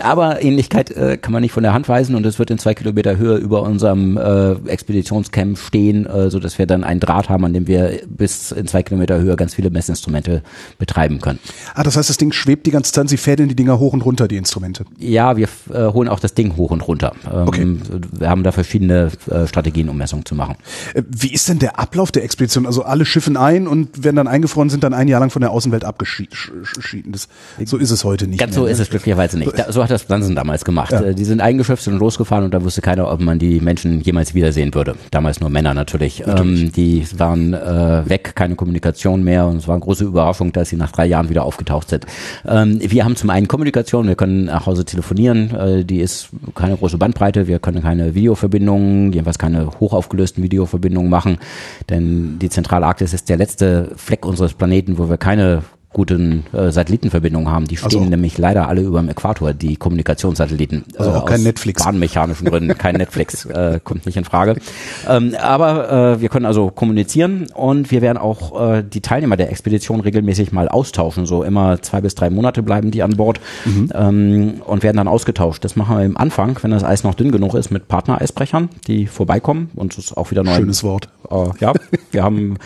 [0.00, 2.74] aber Ähnlichkeit äh, kann man nicht von der Hand weisen und es wird in zwei
[2.74, 7.44] Kilometer Höhe über unserem äh, Expeditionscamp stehen, äh, so dass wir dann einen Draht haben,
[7.44, 10.42] an dem wir bis in zwei Kilometer Höhe ganz viele Messinstrumente
[10.78, 11.40] betreiben können.
[11.74, 14.02] Ah, das heißt, das Ding schwebt die ganze Zeit, Sie fädeln die Dinger hoch und
[14.02, 14.84] runter, die Instrumente.
[14.98, 17.12] Ja, wir äh, holen auch das Ding hoch und runter.
[17.32, 17.78] Ähm, okay
[18.12, 20.56] wir haben da verschiedene äh, Strategien, um Messungen zu machen.
[20.94, 22.66] Äh, wie ist denn der Ablauf der Expedition?
[22.66, 25.50] Also alle schiffen ein und werden dann eingefroren, sind dann ein Jahr lang von der
[25.50, 27.12] Außenwelt abgeschieden.
[27.12, 27.28] Das,
[27.64, 28.38] so ist es heute nicht.
[28.38, 28.70] Ganz mehr, so ne?
[28.70, 29.58] ist es glücklicherweise nicht.
[29.58, 30.92] Da, so hat das Plansen damals gemacht.
[30.92, 31.02] Ja.
[31.02, 34.34] Äh, die sind eingeschifft und losgefahren und da wusste keiner, ob man die Menschen jemals
[34.34, 34.96] wiedersehen würde.
[35.10, 36.20] Damals nur Männer natürlich.
[36.26, 36.62] natürlich.
[36.62, 40.68] Ähm, die waren äh, weg, keine Kommunikation mehr und es war eine große Überraschung, dass
[40.68, 42.06] sie nach drei Jahren wieder aufgetaucht sind.
[42.46, 46.76] Ähm, wir haben zum einen Kommunikation, wir können nach Hause telefonieren, äh, die ist keine
[46.76, 51.38] große Bandbreite, wir können keine Videoverbindungen, jedenfalls keine hochaufgelösten Videoverbindungen machen,
[51.88, 57.50] denn die Zentralarktis ist der letzte Fleck unseres Planeten, wo wir keine guten äh, Satellitenverbindungen
[57.50, 57.66] haben.
[57.66, 60.84] Die stehen also, nämlich leider alle über dem Äquator, die Kommunikationssatelliten.
[60.96, 61.82] Also auch kein Netflix.
[61.82, 64.56] Bahnmechanischen Gründen, kein Netflix, äh, kommt nicht in Frage.
[65.08, 69.50] Ähm, aber äh, wir können also kommunizieren und wir werden auch äh, die Teilnehmer der
[69.50, 71.24] Expedition regelmäßig mal austauschen.
[71.24, 73.90] So immer zwei bis drei Monate bleiben die an Bord mhm.
[73.94, 75.64] ähm, und werden dann ausgetauscht.
[75.64, 79.06] Das machen wir im Anfang, wenn das Eis noch dünn genug ist, mit Partnereisbrechern, die
[79.06, 80.56] vorbeikommen und es ist auch wieder neu.
[80.56, 81.08] Schönes Wort.
[81.30, 81.72] Äh, ja,
[82.10, 82.58] wir haben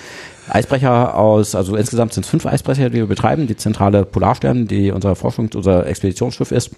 [0.48, 3.46] Eisbrecher aus, also insgesamt sind es fünf Eisbrecher, die wir betreiben.
[3.46, 6.70] Die zentrale Polarstern, die unser Forschungs-, unser Expeditionsschiff ist.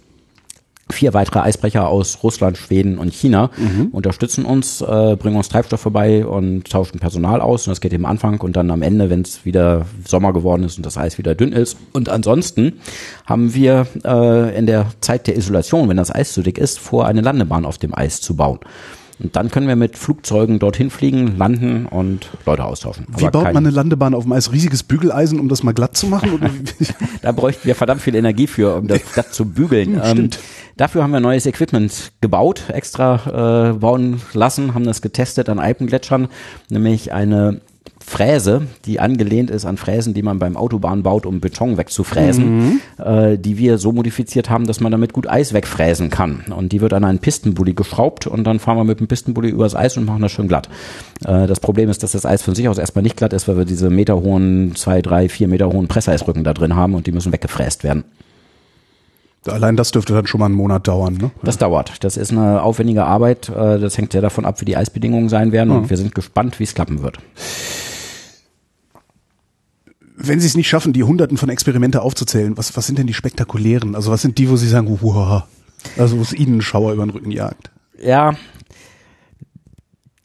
[0.90, 3.86] Vier weitere Eisbrecher aus Russland, Schweden und China mhm.
[3.86, 7.66] unterstützen uns, äh, bringen uns Treibstoff vorbei und tauschen Personal aus.
[7.66, 10.76] Und das geht im Anfang und dann am Ende, wenn es wieder Sommer geworden ist
[10.76, 11.78] und das Eis wieder dünn ist.
[11.94, 12.74] Und ansonsten
[13.24, 17.06] haben wir äh, in der Zeit der Isolation, wenn das Eis zu dick ist, vor,
[17.06, 18.58] eine Landebahn auf dem Eis zu bauen.
[19.22, 23.06] Und dann können wir mit Flugzeugen dorthin fliegen, landen und Leute austauschen.
[23.16, 24.52] Wie baut man eine Landebahn auf dem Eis?
[24.52, 26.40] Riesiges Bügeleisen, um das mal glatt zu machen?
[27.22, 30.00] da bräuchten wir verdammt viel Energie für, um das glatt zu bügeln.
[30.04, 30.28] Ähm,
[30.76, 36.28] dafür haben wir neues Equipment gebaut, extra äh, bauen lassen, haben das getestet an Alpengletschern,
[36.68, 37.60] nämlich eine
[38.06, 42.80] Fräse, die angelehnt ist an Fräsen, die man beim Autobahn baut, um Beton wegzufräsen, mhm.
[43.02, 46.44] äh, die wir so modifiziert haben, dass man damit gut Eis wegfräsen kann.
[46.54, 49.74] Und die wird an einen Pistenbully geschraubt und dann fahren wir mit dem Pistenbully übers
[49.74, 50.68] Eis und machen das schön glatt.
[51.24, 53.56] Äh, das Problem ist, dass das Eis von sich aus erstmal nicht glatt ist, weil
[53.56, 57.32] wir diese meterhohen, zwei, drei, vier Meter hohen Presseisrücken da drin haben und die müssen
[57.32, 58.04] weggefräst werden.
[59.46, 61.30] Allein das dürfte dann schon mal einen Monat dauern, ne?
[61.42, 62.02] Das dauert.
[62.02, 63.48] Das ist eine aufwendige Arbeit.
[63.48, 65.70] Äh, das hängt sehr davon ab, wie die Eisbedingungen sein werden.
[65.70, 67.18] Und wir sind gespannt, wie es klappen wird
[70.16, 73.14] wenn Sie es nicht schaffen, die Hunderten von Experimente aufzuzählen, was, was sind denn die
[73.14, 73.94] spektakulären?
[73.94, 75.42] Also was sind die, wo Sie sagen, wow,
[75.96, 77.70] also wo es Ihnen einen Schauer über den Rücken jagt?
[78.02, 78.34] Ja,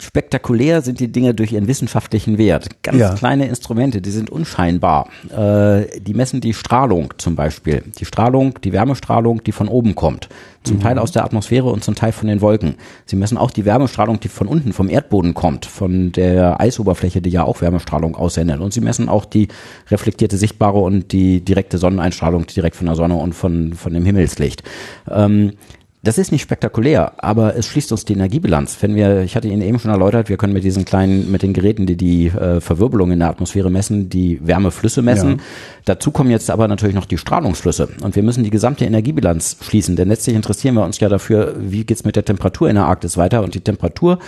[0.01, 2.81] spektakulär sind die Dinge durch ihren wissenschaftlichen Wert.
[2.83, 3.13] Ganz ja.
[3.15, 5.09] kleine Instrumente, die sind unscheinbar.
[5.29, 7.83] Äh, die messen die Strahlung zum Beispiel.
[7.99, 10.29] Die Strahlung, die Wärmestrahlung, die von oben kommt.
[10.63, 10.81] Zum mhm.
[10.81, 12.75] Teil aus der Atmosphäre und zum Teil von den Wolken.
[13.05, 17.29] Sie messen auch die Wärmestrahlung, die von unten, vom Erdboden kommt, von der Eisoberfläche, die
[17.29, 18.61] ja auch Wärmestrahlung aussendet.
[18.61, 19.49] Und sie messen auch die
[19.91, 24.63] reflektierte sichtbare und die direkte Sonneneinstrahlung direkt von der Sonne und von, von dem Himmelslicht.
[25.09, 25.53] Ähm,
[26.01, 28.77] das ist nicht spektakulär, aber es schließt uns die Energiebilanz.
[28.81, 31.51] Wenn wir, ich hatte Ihnen eben schon erläutert, wir können mit diesen kleinen, mit den
[31.51, 35.31] Geräten, die die äh, Verwirbelung in der Atmosphäre messen, die Wärmeflüsse messen.
[35.31, 35.37] Ja.
[35.85, 37.89] Dazu kommen jetzt aber natürlich noch die Strahlungsflüsse.
[38.01, 41.83] Und wir müssen die gesamte Energiebilanz schließen, denn letztlich interessieren wir uns ja dafür, wie
[41.83, 43.43] geht's mit der Temperatur in der Arktis weiter.
[43.43, 44.19] Und die Temperatur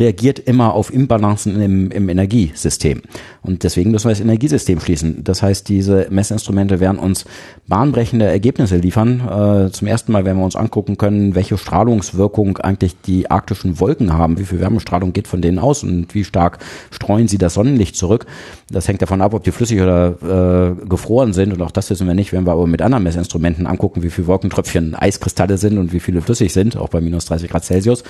[0.00, 3.02] reagiert immer auf Imbalancen im, im Energiesystem.
[3.42, 5.22] Und deswegen müssen wir das Energiesystem schließen.
[5.24, 7.24] Das heißt, diese Messinstrumente werden uns
[7.68, 9.20] bahnbrechende Ergebnisse liefern.
[9.20, 14.12] Äh, zum ersten Mal werden wir uns angucken können, welche Strahlungswirkung eigentlich die arktischen Wolken
[14.12, 16.58] haben, wie viel Wärmestrahlung geht von denen aus und wie stark
[16.90, 18.26] streuen sie das Sonnenlicht zurück.
[18.70, 21.52] Das hängt davon ab, ob die flüssig oder äh, gefroren sind.
[21.52, 24.26] Und auch das wissen wir nicht, wenn wir aber mit anderen Messinstrumenten angucken, wie viel
[24.26, 28.04] Wolkentröpfchen Eiskristalle sind und wie viele flüssig sind, auch bei minus 30 Grad Celsius.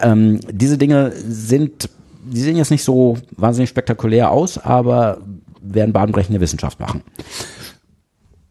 [0.00, 1.90] Ähm, diese Dinge sind,
[2.24, 5.18] die sehen jetzt nicht so wahnsinnig spektakulär aus, aber
[5.60, 7.02] werden bahnbrechende Wissenschaft machen.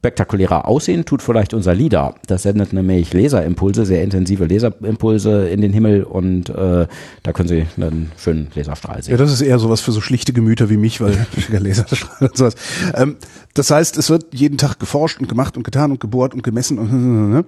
[0.03, 2.15] Spektakulärer aussehen tut vielleicht unser LIDAR.
[2.27, 6.87] Das sendet nämlich Laserimpulse, sehr intensive Laserimpulse in den Himmel und äh,
[7.23, 9.13] da können Sie einen schönen Laserstrahl sehen.
[9.13, 12.55] Ja, das ist eher sowas für so schlichte Gemüter wie mich, weil Laserstrahl und sowas.
[12.95, 13.15] Ähm,
[13.53, 16.79] das heißt, es wird jeden Tag geforscht und gemacht und getan und gebohrt und gemessen
[16.79, 17.45] und ne?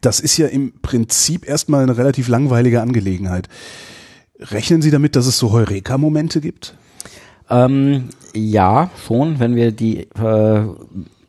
[0.00, 3.48] Das ist ja im Prinzip erstmal eine relativ langweilige Angelegenheit.
[4.38, 6.74] Rechnen Sie damit, dass es so Heureka-Momente gibt?
[7.50, 10.62] Ähm, ja, schon, wenn wir die äh,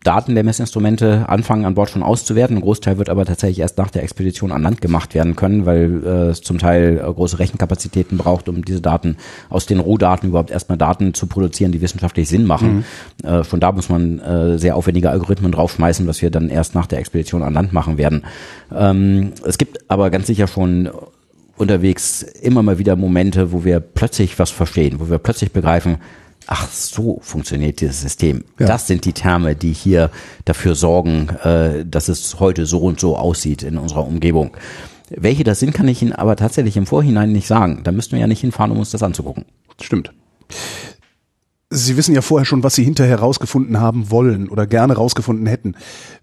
[0.04, 2.58] Daten der Messinstrumente anfangen an Bord schon auszuwerten.
[2.58, 6.02] Ein Großteil wird aber tatsächlich erst nach der Expedition an Land gemacht werden können, weil
[6.06, 9.18] äh, es zum Teil äh, große Rechenkapazitäten braucht, um diese Daten
[9.50, 12.86] aus den Rohdaten überhaupt erstmal Daten zu produzieren, die wissenschaftlich Sinn machen.
[13.24, 13.30] Mhm.
[13.30, 16.88] Äh, von da muss man äh, sehr aufwendige Algorithmen draufschmeißen, was wir dann erst nach
[16.88, 18.24] der Expedition an Land machen werden.
[18.74, 20.90] Ähm, es gibt aber ganz sicher schon
[21.58, 25.98] unterwegs immer mal wieder Momente, wo wir plötzlich was verstehen, wo wir plötzlich begreifen,
[26.50, 28.44] ach so funktioniert dieses System.
[28.58, 28.66] Ja.
[28.66, 30.10] Das sind die Terme, die hier
[30.46, 34.58] dafür sorgen, äh, dass es heute so und so aussieht in unserer Umgebung.
[35.12, 37.82] Welche das sind, kann ich Ihnen aber tatsächlich im Vorhinein nicht sagen.
[37.84, 39.46] Da müssten wir ja nicht hinfahren, um uns das anzugucken.
[39.80, 40.12] Stimmt.
[41.72, 45.76] Sie wissen ja vorher schon, was Sie hinterher rausgefunden haben wollen oder gerne rausgefunden hätten.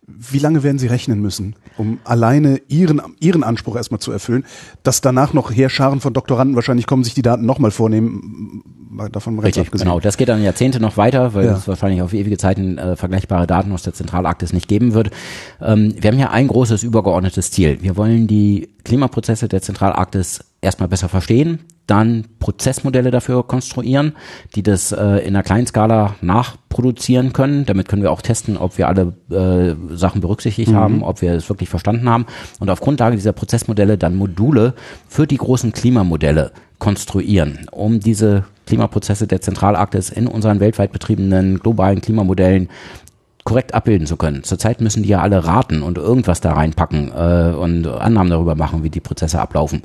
[0.04, 4.44] Wie lange werden Sie rechnen müssen, um alleine Ihren, Ihren Anspruch erstmal zu erfüllen,
[4.82, 8.64] dass danach noch Heerscharen von Doktoranden wahrscheinlich kommen, sich die Daten nochmal vornehmen,
[9.12, 9.86] davon Richtig, abgesehen.
[9.86, 10.00] genau.
[10.00, 11.56] Das geht dann Jahrzehnte noch weiter, weil ja.
[11.56, 15.10] es wahrscheinlich auf ewige Zeiten äh, vergleichbare Daten aus der Zentralarktis nicht geben wird.
[15.60, 17.78] Ähm, wir haben ja ein großes übergeordnetes Ziel.
[17.82, 24.14] Wir wollen die Klimaprozesse der Zentralarktis erstmal besser verstehen, dann Prozessmodelle dafür konstruieren,
[24.54, 27.64] die das äh, in einer kleinen Skala nachproduzieren können.
[27.64, 30.76] Damit können wir auch testen, ob wir alle äh, Sachen berücksichtigt mhm.
[30.76, 32.26] haben, ob wir es wirklich verstanden haben.
[32.58, 34.74] Und auf Grundlage dieser Prozessmodelle dann Module
[35.08, 42.00] für die großen Klimamodelle konstruieren, um diese Klimaprozesse der Zentralarktis in unseren weltweit betriebenen globalen
[42.00, 42.68] Klimamodellen
[43.44, 44.42] korrekt abbilden zu können.
[44.42, 48.82] Zurzeit müssen die ja alle raten und irgendwas da reinpacken äh, und Annahmen darüber machen,
[48.82, 49.82] wie die Prozesse ablaufen.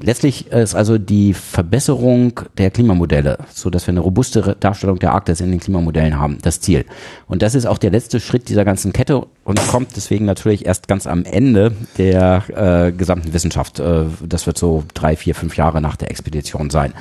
[0.00, 5.40] Letztlich ist also die Verbesserung der Klimamodelle, so dass wir eine robuste Darstellung der Arktis
[5.40, 6.86] in den Klimamodellen haben, das Ziel.
[7.26, 10.88] Und das ist auch der letzte Schritt dieser ganzen Kette und kommt deswegen natürlich erst
[10.88, 12.42] ganz am Ende der
[12.88, 13.80] äh, gesamten Wissenschaft.
[13.80, 16.94] Äh, das wird so drei, vier, fünf Jahre nach der Expedition sein.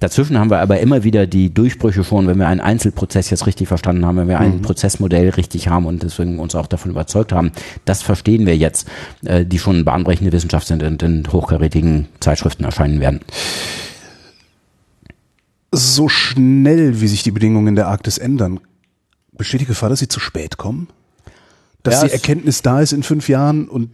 [0.00, 3.68] Dazwischen haben wir aber immer wieder die Durchbrüche schon, wenn wir einen Einzelprozess jetzt richtig
[3.68, 4.62] verstanden haben, wenn wir ein mhm.
[4.62, 7.52] Prozessmodell richtig haben und deswegen uns auch davon überzeugt haben,
[7.84, 8.88] das verstehen wir jetzt,
[9.24, 13.20] äh, die schon bahnbrechende Wissenschaft sind und in hochkarätigen Zeitschriften Zeitschriften erscheinen werden.
[15.72, 18.60] So schnell, wie sich die Bedingungen in der Arktis ändern,
[19.32, 20.88] besteht die Gefahr, dass sie zu spät kommen?
[21.82, 23.90] Dass ja, die Erkenntnis da ist in fünf Jahren und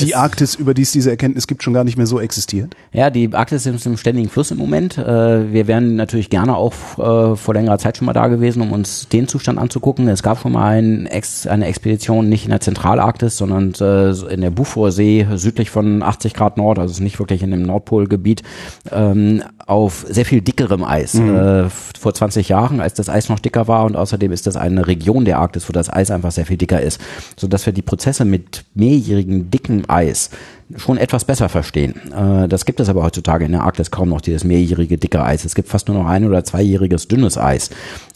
[0.00, 2.74] die Arktis, über die es diese Erkenntnis gibt, schon gar nicht mehr so existiert?
[2.92, 4.98] Ja, die Arktis ist im ständigen Fluss im Moment.
[4.98, 8.72] Äh, wir wären natürlich gerne auch äh, vor längerer Zeit schon mal da gewesen, um
[8.72, 10.08] uns den Zustand anzugucken.
[10.08, 14.40] Es gab schon mal ein Ex eine Expedition, nicht in der Zentralarktis, sondern äh, in
[14.40, 18.42] der Buforsee, südlich von 80 Grad Nord, also nicht wirklich in dem Nordpolgebiet,
[18.90, 21.14] ähm, auf sehr viel dickerem Eis.
[21.14, 21.70] Mhm.
[21.98, 25.24] Vor 20 Jahren, als das Eis noch dicker war und außerdem ist das eine Region
[25.24, 27.00] der Arktis, wo das Eis einfach sehr viel dicker ist,
[27.36, 30.30] sodass wir die Prozesse mit mehrjährigen dicken Eis
[30.76, 31.94] schon etwas besser verstehen.
[32.12, 35.44] Äh, das gibt es aber heutzutage in der Arktis kaum noch, dieses mehrjährige dicke Eis.
[35.44, 37.70] Es gibt fast nur noch ein- oder zweijähriges dünnes Eis.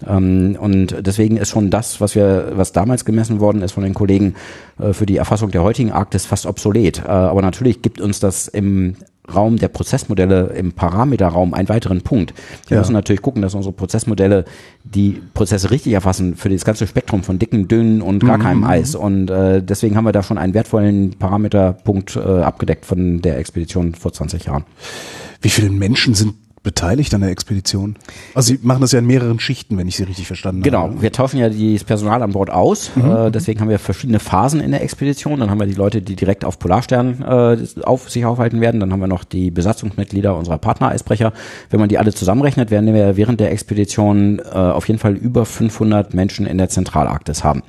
[0.06, 3.94] Ähm, und deswegen ist schon das, was wir, was damals gemessen worden ist von den
[3.94, 4.34] Kollegen
[4.80, 7.00] äh, für die Erfassung der heutigen Arktis fast obsolet.
[7.04, 8.96] Äh, aber natürlich gibt uns das im
[9.34, 12.34] Raum der Prozessmodelle im Parameterraum einen weiteren Punkt.
[12.66, 12.80] Wir ja.
[12.80, 14.44] müssen natürlich gucken, dass unsere Prozessmodelle
[14.84, 18.42] die Prozesse richtig erfassen für das ganze Spektrum von dicken, dünnen und gar mhm.
[18.42, 18.94] keinem Eis.
[18.94, 23.94] Und äh, deswegen haben wir da schon einen wertvollen Parameterpunkt äh, abgedeckt von der Expedition
[23.94, 24.64] vor 20 Jahren.
[25.40, 27.96] Wie viele Menschen sind beteiligt an der Expedition?
[28.34, 30.80] Also Sie machen das ja in mehreren Schichten, wenn ich Sie richtig verstanden genau.
[30.80, 30.90] habe.
[30.90, 32.90] Genau, wir tauschen ja das Personal an Bord aus.
[32.94, 33.10] Mhm.
[33.10, 35.40] Äh, deswegen haben wir verschiedene Phasen in der Expedition.
[35.40, 38.80] Dann haben wir die Leute, die direkt auf Polarstern äh, auf sich aufhalten werden.
[38.80, 41.32] Dann haben wir noch die Besatzungsmitglieder unserer Partner-Eisbrecher.
[41.70, 45.44] Wenn man die alle zusammenrechnet, werden wir während der Expedition äh, auf jeden Fall über
[45.44, 47.62] 500 Menschen in der Zentralarktis haben.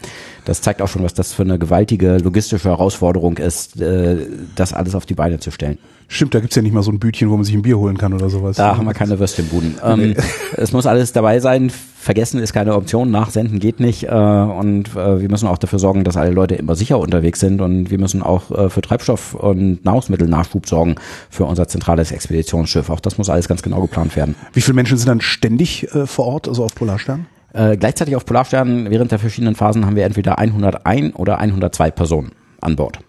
[0.46, 4.18] Das zeigt auch schon, was das für eine gewaltige logistische Herausforderung ist, äh,
[4.56, 5.78] das alles auf die Beine zu stellen.
[6.12, 7.96] Stimmt, da gibt's ja nicht mal so ein Bütchen, wo man sich ein Bier holen
[7.96, 8.58] kann oder sowas.
[8.58, 9.76] Da haben wir keine Würstchenbuden.
[9.90, 10.16] Ähm.
[10.58, 11.70] Es muss alles dabei sein.
[11.70, 13.12] Vergessen ist keine Option.
[13.12, 14.04] Nachsenden geht nicht.
[14.04, 17.62] Äh, und äh, wir müssen auch dafür sorgen, dass alle Leute immer sicher unterwegs sind.
[17.62, 20.96] Und wir müssen auch äh, für Treibstoff und Nahrungsmittelnachschub sorgen
[21.30, 22.90] für unser zentrales Expeditionsschiff.
[22.90, 24.36] Auch das muss alles ganz genau geplant werden.
[24.54, 27.28] Wie viele Menschen sind dann ständig äh, vor Ort, also auf Polarstern?
[27.54, 32.32] Äh, gleichzeitig auf Polarstern während der verschiedenen Phasen haben wir entweder 101 oder 102 Personen
[32.62, 33.00] an Bord.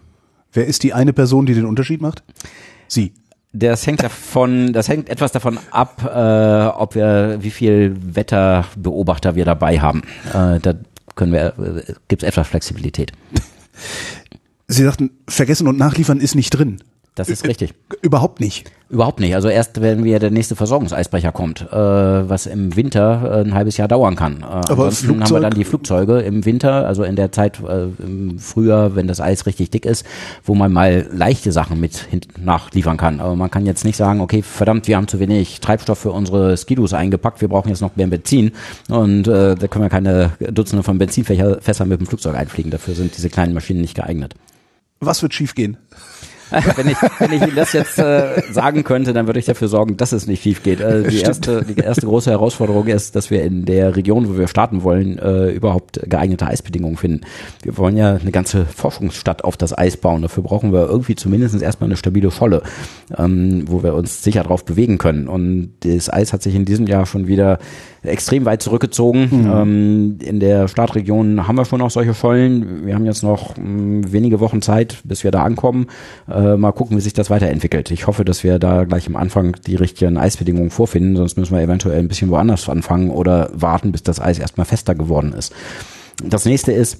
[0.53, 2.23] Wer ist die eine Person, die den Unterschied macht?
[2.91, 3.13] Sie.
[3.53, 9.45] Das hängt davon, das hängt etwas davon ab, äh, ob wir, wie viel Wetterbeobachter wir
[9.45, 10.03] dabei haben.
[10.33, 10.73] Äh, da
[11.15, 13.11] können wir, äh, gibt es etwas Flexibilität.
[14.67, 16.81] Sie sagten, vergessen und nachliefern ist nicht drin.
[17.15, 17.73] Das ist richtig.
[18.01, 18.71] Überhaupt nicht.
[18.89, 19.35] Überhaupt nicht.
[19.35, 23.75] Also erst wenn wir der nächste Versorgungseisbrecher kommt, äh, was im Winter äh, ein halbes
[23.75, 24.41] Jahr dauern kann.
[24.41, 25.23] Äh, Aber ansonsten Flugzeug?
[25.25, 29.07] haben wir dann die Flugzeuge im Winter, also in der Zeit äh, im Frühjahr, wenn
[29.07, 30.05] das Eis richtig dick ist,
[30.45, 32.07] wo man mal leichte Sachen mit
[32.37, 33.19] nachliefern kann.
[33.19, 36.55] Aber man kann jetzt nicht sagen, okay, verdammt, wir haben zu wenig Treibstoff für unsere
[36.55, 38.53] Skidus eingepackt, wir brauchen jetzt noch mehr Benzin
[38.87, 42.71] und äh, da können wir keine Dutzende von Benzinfässern mit dem Flugzeug einfliegen.
[42.71, 44.33] Dafür sind diese kleinen Maschinen nicht geeignet.
[45.01, 45.77] Was wird schiefgehen?
[46.75, 49.97] wenn ich, wenn ich Ihnen das jetzt äh, sagen könnte, dann würde ich dafür sorgen,
[49.97, 50.81] dass es nicht schief geht.
[50.81, 54.47] Äh, die, erste, die erste große Herausforderung ist, dass wir in der Region, wo wir
[54.47, 57.21] starten wollen, äh, überhaupt geeignete Eisbedingungen finden.
[57.63, 60.21] Wir wollen ja eine ganze Forschungsstadt auf das Eis bauen.
[60.21, 62.63] Dafür brauchen wir irgendwie zumindest erstmal eine stabile Scholle,
[63.17, 65.27] ähm, wo wir uns sicher drauf bewegen können.
[65.27, 67.59] Und das Eis hat sich in diesem Jahr schon wieder
[68.03, 69.29] extrem weit zurückgezogen.
[69.31, 69.51] Mhm.
[69.51, 72.85] Ähm, in der Startregion haben wir schon noch solche Schollen.
[72.85, 75.87] Wir haben jetzt noch mh, hm, wenige Wochen Zeit, bis wir da ankommen.
[76.29, 77.91] Äh, mal gucken, wie sich das weiterentwickelt.
[77.91, 81.61] Ich hoffe, dass wir da gleich am Anfang die richtigen Eisbedingungen vorfinden, sonst müssen wir
[81.61, 85.53] eventuell ein bisschen woanders anfangen oder warten, bis das Eis erstmal fester geworden ist.
[86.23, 86.99] Das nächste ist,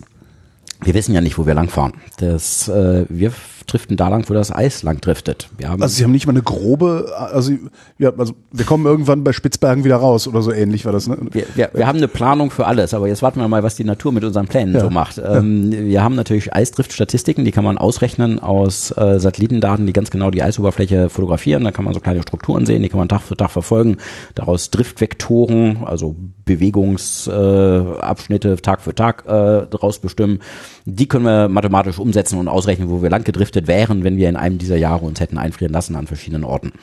[0.83, 1.93] wir wissen ja nicht, wo wir langfahren.
[2.17, 3.31] Das, äh, wir
[3.65, 5.49] driften da lang, wo das Eis lang driftet.
[5.57, 7.53] Wir haben also Sie haben nicht mal eine grobe, also,
[7.97, 11.07] ja, also wir kommen irgendwann bei Spitzbergen wieder raus oder so ähnlich war das.
[11.07, 11.17] Ne?
[11.31, 13.83] Wir, wir, wir haben eine Planung für alles, aber jetzt warten wir mal, was die
[13.83, 14.81] Natur mit unseren Plänen ja.
[14.81, 15.17] so macht.
[15.17, 15.83] Ähm, ja.
[15.83, 20.43] Wir haben natürlich Eisdriftstatistiken, die kann man ausrechnen aus äh, Satellitendaten, die ganz genau die
[20.43, 21.63] Eisoberfläche fotografieren.
[21.63, 23.97] Da kann man so kleine Strukturen sehen, die kann man Tag für Tag verfolgen.
[24.35, 30.39] Daraus Driftvektoren, also Bewegungsabschnitte äh, Tag für Tag äh, daraus bestimmen.
[30.85, 34.35] Die können wir mathematisch umsetzen und ausrechnen, wo wir lang gedriftet wären, wenn wir in
[34.35, 36.73] einem dieser Jahre uns hätten einfrieren lassen an verschiedenen Orten.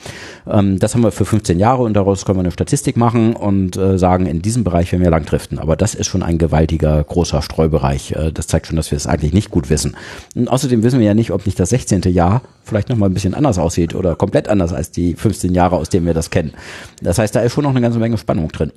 [0.47, 3.77] Ähm, das haben wir für 15 Jahre und daraus können wir eine Statistik machen und
[3.77, 5.59] äh, sagen, in diesem Bereich werden wir lang driften.
[5.59, 8.11] Aber das ist schon ein gewaltiger, großer Streubereich.
[8.13, 9.95] Äh, das zeigt schon, dass wir es eigentlich nicht gut wissen.
[10.35, 12.01] Und außerdem wissen wir ja nicht, ob nicht das 16.
[12.03, 15.89] Jahr vielleicht nochmal ein bisschen anders aussieht oder komplett anders als die 15 Jahre, aus
[15.89, 16.53] denen wir das kennen.
[17.01, 18.71] Das heißt, da ist schon noch eine ganze Menge Spannung drin.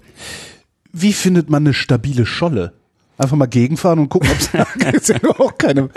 [0.93, 2.73] Wie findet man eine stabile Scholle?
[3.19, 4.39] Einfach mal gegenfahren und gucken, ob
[4.97, 5.91] es ja auch keine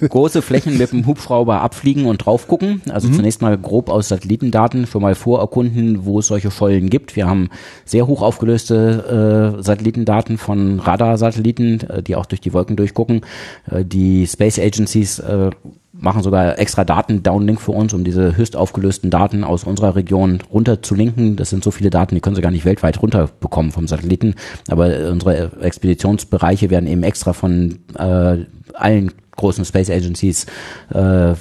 [0.00, 2.82] große Flächen mit dem Hubschrauber abfliegen und drauf gucken.
[2.90, 3.14] Also mhm.
[3.14, 7.16] zunächst mal grob aus Satellitendaten schon mal vorerkunden, wo es solche Schollen gibt.
[7.16, 7.48] Wir haben
[7.86, 13.22] sehr hoch aufgelöste äh, Satellitendaten von Radarsatelliten, äh, die auch durch die Wolken durchgucken.
[13.70, 15.50] Äh, die Space Agencies äh,
[15.98, 21.36] machen sogar extra Daten-Downlink für uns, um diese höchst aufgelösten Daten aus unserer Region runterzulinken.
[21.36, 24.34] Das sind so viele Daten, die können sie gar nicht weltweit runterbekommen vom Satelliten.
[24.68, 30.46] Aber unsere Expeditionsbereiche werden eben extra von äh, allen großen Space Agencies
[30.90, 31.34] äh,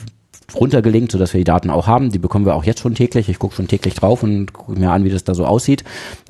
[0.56, 2.12] runtergelinkt, sodass wir die Daten auch haben.
[2.12, 3.30] Die bekommen wir auch jetzt schon täglich.
[3.30, 5.84] Ich gucke schon täglich drauf und gucke mir an, wie das da so aussieht.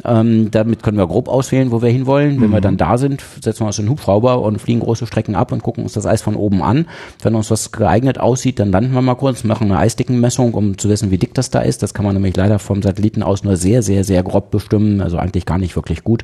[0.06, 2.40] Ähm, damit können wir grob auswählen, wo wir hinwollen.
[2.42, 5.36] Wenn wir dann da sind, setzen wir uns in den Hubschrauber und fliegen große Strecken
[5.36, 6.88] ab und gucken uns das Eis von oben an.
[7.22, 10.90] Wenn uns das geeignet aussieht, dann landen wir mal kurz, machen eine Eisdickenmessung, um zu
[10.90, 11.84] wissen, wie dick das da ist.
[11.84, 15.18] Das kann man nämlich leider vom Satelliten aus nur sehr, sehr, sehr grob bestimmen, also
[15.18, 16.24] eigentlich gar nicht wirklich gut.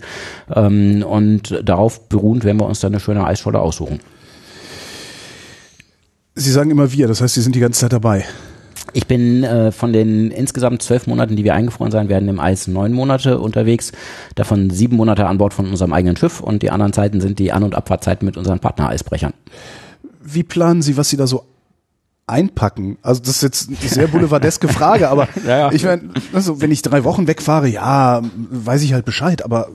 [0.54, 4.00] Ähm, und darauf beruhend werden wir uns dann eine schöne Eisscholle aussuchen.
[6.40, 8.26] Sie sagen immer wir, das heißt, Sie sind die ganze Zeit dabei.
[8.94, 12.68] Ich bin äh, von den insgesamt zwölf Monaten, die wir eingefroren sein werden, im Eis
[12.68, 13.92] neun Monate unterwegs.
[14.36, 17.52] Davon sieben Monate an Bord von unserem eigenen Schiff und die anderen Zeiten sind die
[17.52, 19.34] An- und Abfahrtzeiten mit unseren Partnereisbrechern.
[20.24, 21.44] Wie planen Sie, was Sie da so
[22.26, 22.98] einpacken?
[23.02, 25.72] Also das ist jetzt eine sehr boulevardeske Frage, aber Ja, ja.
[25.72, 29.70] ich meine, also wenn ich drei Wochen wegfahre, ja, weiß ich halt Bescheid, aber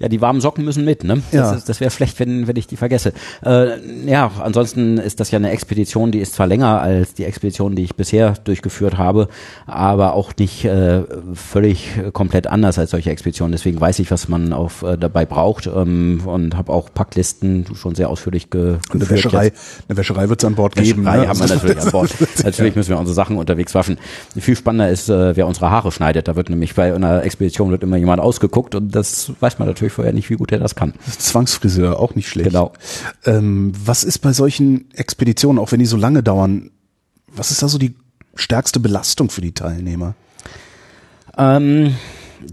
[0.00, 1.22] Ja, die warmen Socken müssen mit, ne?
[1.32, 1.52] Das, Ja.
[1.54, 3.12] ist- das wäre schlecht, wenn, wenn ich die vergesse.
[3.44, 7.74] Äh, ja, ansonsten ist das ja eine Expedition, die ist zwar länger als die Expedition,
[7.74, 9.28] die ich bisher durchgeführt habe,
[9.66, 11.02] aber auch nicht äh,
[11.34, 13.52] völlig komplett anders als solche Expeditionen.
[13.52, 17.94] Deswegen weiß ich, was man auf, äh, dabei braucht ähm, und habe auch Packlisten schon
[17.94, 19.82] sehr ausführlich ge eine Wäscherei, jetzt.
[19.88, 21.04] eine Wäscherei wird es an Bord geben.
[21.04, 21.28] Wäscherei ne?
[21.28, 22.10] haben wir natürlich an Bord.
[22.44, 23.98] Natürlich müssen wir unsere Sachen unterwegs waschen.
[24.38, 26.28] Viel spannender ist, äh, wer unsere Haare schneidet.
[26.28, 29.87] Da wird nämlich bei einer Expedition wird immer jemand ausgeguckt und das weiß man natürlich
[29.92, 30.94] vorher nicht, wie gut er das kann.
[31.18, 32.50] Zwangsfriseur, auch nicht schlecht.
[32.50, 32.72] Genau.
[33.24, 36.70] Ähm, was ist bei solchen Expeditionen, auch wenn die so lange dauern,
[37.28, 37.94] was ist da so die
[38.34, 40.14] stärkste Belastung für die Teilnehmer?
[41.36, 41.94] Ähm,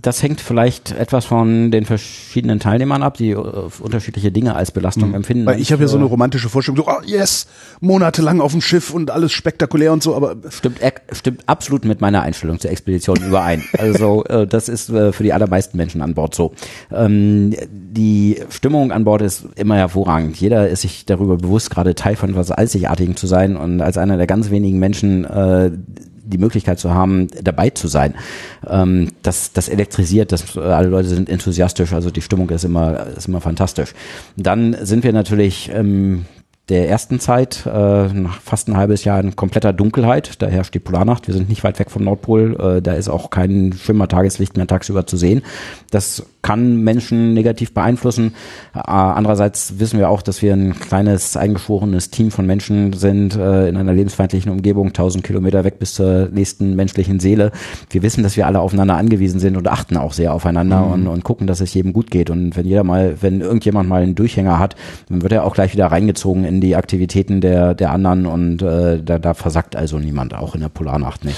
[0.02, 3.36] das hängt vielleicht etwas von den verschiedenen Teilnehmern ab, die äh,
[3.80, 5.44] unterschiedliche Dinge als Belastung empfinden.
[5.44, 5.48] Mhm.
[5.48, 7.48] Weil ich habe ja so eine romantische Vorstellung, so, oh yes,
[7.82, 10.80] monatelang auf dem Schiff und alles spektakulär und so, aber Stimmt,
[11.12, 13.64] stimmt absolut mit meiner Einstellung zur Expedition überein.
[13.78, 16.54] Also äh, das ist äh, für die allermeisten Menschen an Bord so.
[16.92, 20.38] Ähm, die Stimmung an Bord ist immer hervorragend.
[20.38, 24.18] Jeder ist sich darüber bewusst, gerade Teil von etwas Einzigartigem zu sein und als einer
[24.18, 25.26] der ganz wenigen Menschen
[26.26, 28.15] die Möglichkeit zu haben, dabei zu sein.
[28.67, 33.07] Ähm, das, das elektrisiert, das, äh, alle Leute sind enthusiastisch, also die Stimmung ist immer,
[33.15, 33.93] ist immer fantastisch.
[34.36, 36.26] Dann sind wir natürlich ähm,
[36.70, 40.41] der ersten Zeit, äh, nach fast ein halbes Jahr in kompletter Dunkelheit.
[40.41, 41.28] Da herrscht die Polarnacht.
[41.28, 42.57] Wir sind nicht weit weg vom Nordpol.
[42.59, 45.43] Äh, da ist auch kein Schimmer-Tageslicht mehr tagsüber zu sehen.
[45.91, 48.34] Das kann Menschen negativ beeinflussen.
[48.74, 53.68] Äh, andererseits wissen wir auch, dass wir ein kleines, eingeschworenes Team von Menschen sind, äh,
[53.68, 57.51] in einer lebensfeindlichen Umgebung, 1000 Kilometer weg bis zur nächsten menschlichen Seele.
[57.91, 61.24] Wir wissen, dass wir alle aufeinander angewiesen sind und achten auch sehr aufeinander und, und
[61.24, 62.32] gucken, dass es jedem gut geht.
[62.32, 64.76] Und wenn jeder mal, wenn irgendjemand mal einen Durchhänger hat,
[65.09, 69.01] dann wird er auch gleich wieder reingezogen in die Aktivitäten der, der anderen und äh,
[69.01, 71.38] da, da versackt also niemand, auch in der Polarnacht nicht.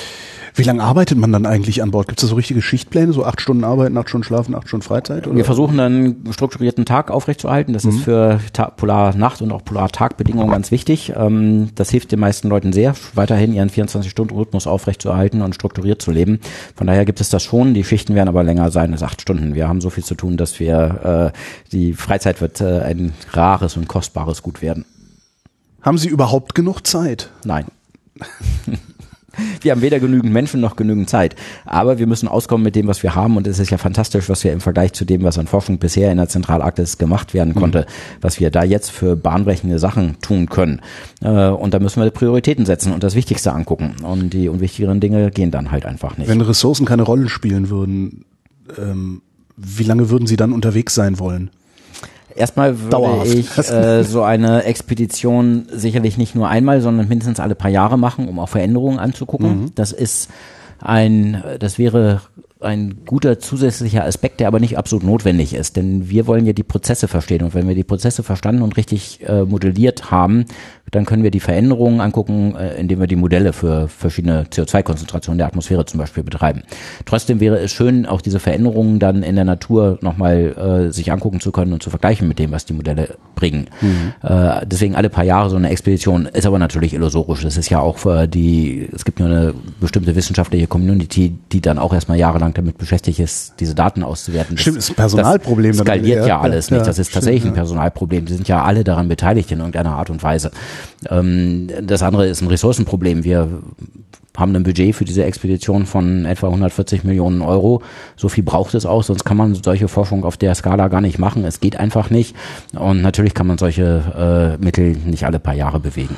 [0.58, 2.08] wie lange arbeitet man dann eigentlich an Bord?
[2.08, 4.84] Gibt es da so richtige Schichtpläne, so acht Stunden Arbeiten, acht Stunden Schlafen, acht Stunden
[4.84, 5.28] Freizeit?
[5.28, 5.36] Oder?
[5.36, 7.74] Wir versuchen dann einen strukturierten Tag aufrechtzuerhalten.
[7.74, 11.14] Das ist für Ta Polarnacht und auch Polartagbedingungen ganz wichtig.
[11.16, 16.40] Ähm, das hilft den meisten Leuten sehr, weiterhin ihren 24-Stunden-Rhythmus aufrechtzuerhalten und strukturiert zu leben.
[16.76, 17.76] Von daher gibt es das schon.
[17.76, 19.54] Die Schichten werden aber länger sein als acht Stunden.
[19.54, 21.38] Wir haben so viel zu tun, dass wir äh,
[21.72, 24.86] die Freizeit wird äh, ein rares und kostbares Gut werden.
[25.88, 27.30] Haben Sie überhaupt genug Zeit?
[27.46, 27.64] Nein.
[29.62, 31.36] Wir haben weder genügend Menschen noch genügend Zeit.
[31.66, 33.38] Aber wir müssen auskommen mit dem, was wir haben.
[33.38, 36.12] Und es ist ja fantastisch, was wir im Vergleich zu dem, was an Forschung bisher
[36.12, 37.86] in der Zentralarktis gemacht werden konnte,
[38.20, 40.82] was wir da jetzt für bahnbrechende Sachen tun können.
[41.22, 43.98] Äh, Und da müssen wir Prioritäten setzen und das Wichtigste angucken.
[44.04, 46.28] Und die unwichtigeren Dinge gehen dann halt einfach nicht.
[46.28, 48.26] Wenn Ressourcen keine Rolle spielen würden,
[48.78, 49.22] ähm,
[49.56, 51.52] wie lange würden Sie dann unterwegs sein wollen?
[52.38, 53.34] Erstmal würde Dauerhaft.
[53.34, 58.28] ich äh, so eine Expedition sicherlich nicht nur einmal, sondern mindestens alle paar Jahre machen,
[58.28, 59.72] um auch Veränderungen anzugucken.
[59.76, 60.30] Das ist
[60.80, 62.22] ein, das wäre
[62.60, 66.64] ein guter zusätzlicher Aspekt, der aber nicht absolut notwendig ist, denn wir wollen ja die
[66.64, 70.46] Prozesse verstehen und wenn wir die Prozesse verstanden und richtig äh, modelliert haben,
[70.92, 75.48] dann können wir die Veränderungen angucken, äh, indem wir die Modelle für verschiedene CO2-Konzentrationen der
[75.48, 76.64] Atmosphäre zum Beispiel betreiben.
[77.06, 81.40] Trotzdem wäre es schön, auch diese Veränderungen dann in der Natur nochmal äh, sich angucken
[81.42, 83.68] zu können und zu vergleichen mit dem, was die Modelle bringen.
[84.24, 87.44] Äh, deswegen alle paar Jahre so eine Expedition ist aber natürlich illusorisch.
[87.44, 91.78] Das ist ja auch für die, es gibt nur eine bestimmte wissenschaftliche Community, die dann
[91.80, 94.56] auch erstmal jahrelang damit beschäftigt ist, diese Daten auszuwerten.
[94.56, 96.28] Das- Stimmt, ist ein Personalproblem Das skaliert eher.
[96.28, 96.82] ja alles Ja, nicht.
[96.84, 97.54] ja, Das ist stimmt, tatsächlich ein ja.
[97.56, 98.26] Personalproblem.
[98.26, 100.52] Die sind ja alle daran beteiligt in irgendeiner Art und Weise.
[101.10, 103.24] Ähm, das andere ist ein Ressourcenproblem.
[103.24, 103.50] Wir
[104.38, 107.82] haben ein Budget für diese Expedition von etwa 140 Millionen Euro.
[108.16, 111.18] So viel braucht es auch, sonst kann man solche Forschung auf der Skala gar nicht
[111.18, 111.44] machen.
[111.44, 112.36] Es geht einfach nicht.
[112.74, 116.16] Und natürlich kann man solche äh, Mittel nicht alle paar Jahre bewegen.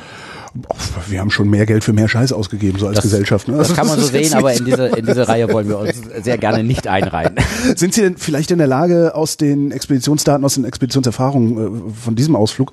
[1.08, 3.46] Wir haben schon mehr Geld für mehr Scheiß ausgegeben, so als Gesellschaft.
[3.46, 3.56] Ne?
[3.56, 5.68] Das Also kann man so ist jetzt sehen, aber in diese, in diese Reihe wollen
[5.68, 7.36] wir uns sehr gerne nicht einreihen.
[7.76, 12.16] Sind Sie denn vielleicht in der Lage, aus den Expeditionsdaten, aus den Expeditionserfahrungen äh, von
[12.16, 12.72] diesem Ausflug,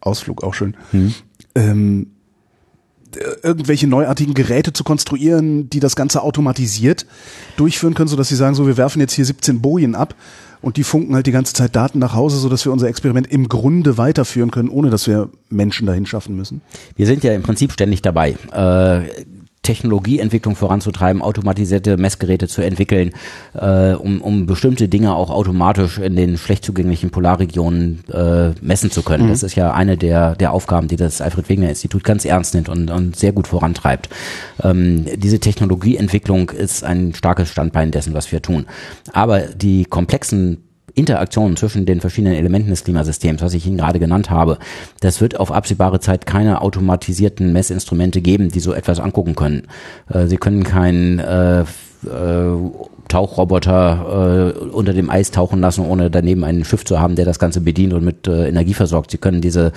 [0.00, 1.14] Ausflug auch schön, Hm.
[1.54, 2.06] ähm,
[3.42, 7.06] irgendwelche neuartigen Geräte zu konstruieren, die das Ganze automatisiert
[7.56, 10.14] durchführen können, sodass sie sagen, so wir werfen jetzt hier 17 Bojen ab
[10.60, 13.48] und die funken halt die ganze Zeit Daten nach Hause, sodass wir unser Experiment im
[13.48, 16.60] Grunde weiterführen können, ohne dass wir Menschen dahin schaffen müssen.
[16.96, 18.36] Wir sind ja im Prinzip ständig dabei.
[18.52, 19.24] Äh
[19.68, 23.10] Technologieentwicklung voranzutreiben, automatisierte Messgeräte zu entwickeln,
[23.52, 29.02] äh, um, um bestimmte Dinge auch automatisch in den schlecht zugänglichen Polarregionen äh, messen zu
[29.02, 29.26] können.
[29.26, 29.28] Mhm.
[29.28, 32.70] Das ist ja eine der, der Aufgaben, die das Alfred Wegener Institut ganz ernst nimmt
[32.70, 34.08] und, und sehr gut vorantreibt.
[34.62, 38.64] Ähm, diese Technologieentwicklung ist ein starkes Standbein dessen, was wir tun.
[39.12, 40.67] Aber die komplexen
[40.98, 44.58] Interaktion zwischen den verschiedenen Elementen des Klimasystems, was ich Ihnen gerade genannt habe,
[45.00, 49.68] das wird auf absehbare Zeit keine automatisierten Messinstrumente geben, die so etwas angucken können.
[50.12, 51.64] Äh, Sie können kein äh, äh,
[53.08, 57.38] Tauchroboter äh, unter dem Eis tauchen lassen, ohne daneben ein Schiff zu haben, der das
[57.38, 59.10] Ganze bedient und mit äh, Energie versorgt.
[59.10, 59.72] Sie können diese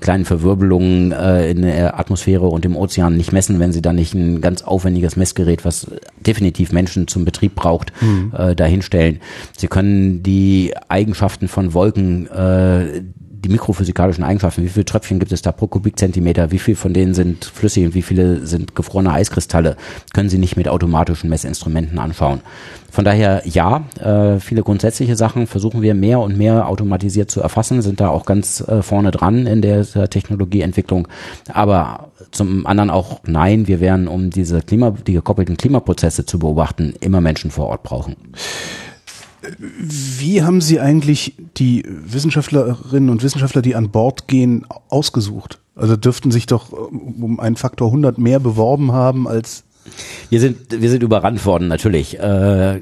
[0.00, 4.14] kleinen Verwirbelungen äh, in der Atmosphäre und im Ozean nicht messen, wenn sie dann nicht
[4.14, 5.86] ein ganz aufwendiges Messgerät, was
[6.24, 8.32] definitiv Menschen zum Betrieb braucht, mhm.
[8.36, 9.20] äh, dahinstellen.
[9.56, 13.02] Sie können die Eigenschaften von Wolken äh,
[13.44, 17.14] die mikrophysikalischen Eigenschaften, wie viele Tröpfchen gibt es da pro Kubikzentimeter, wie viel von denen
[17.14, 19.76] sind flüssig und wie viele sind gefrorene Eiskristalle,
[20.14, 22.40] können Sie nicht mit automatischen Messinstrumenten anschauen.
[22.90, 27.82] Von daher ja, äh, viele grundsätzliche Sachen versuchen wir mehr und mehr automatisiert zu erfassen,
[27.82, 31.08] sind da auch ganz äh, vorne dran in der Technologieentwicklung.
[31.52, 36.94] Aber zum anderen auch nein, wir werden, um diese Klima, die gekoppelten Klimaprozesse zu beobachten,
[37.00, 38.16] immer Menschen vor Ort brauchen.
[39.58, 45.60] Wie haben Sie eigentlich die Wissenschaftlerinnen und Wissenschaftler, die an Bord gehen, ausgesucht?
[45.76, 49.64] Also dürften sich doch um einen Faktor 100 mehr beworben haben als
[50.30, 52.18] wir sind, wir sind überrannt worden, natürlich.
[52.18, 52.80] Äh,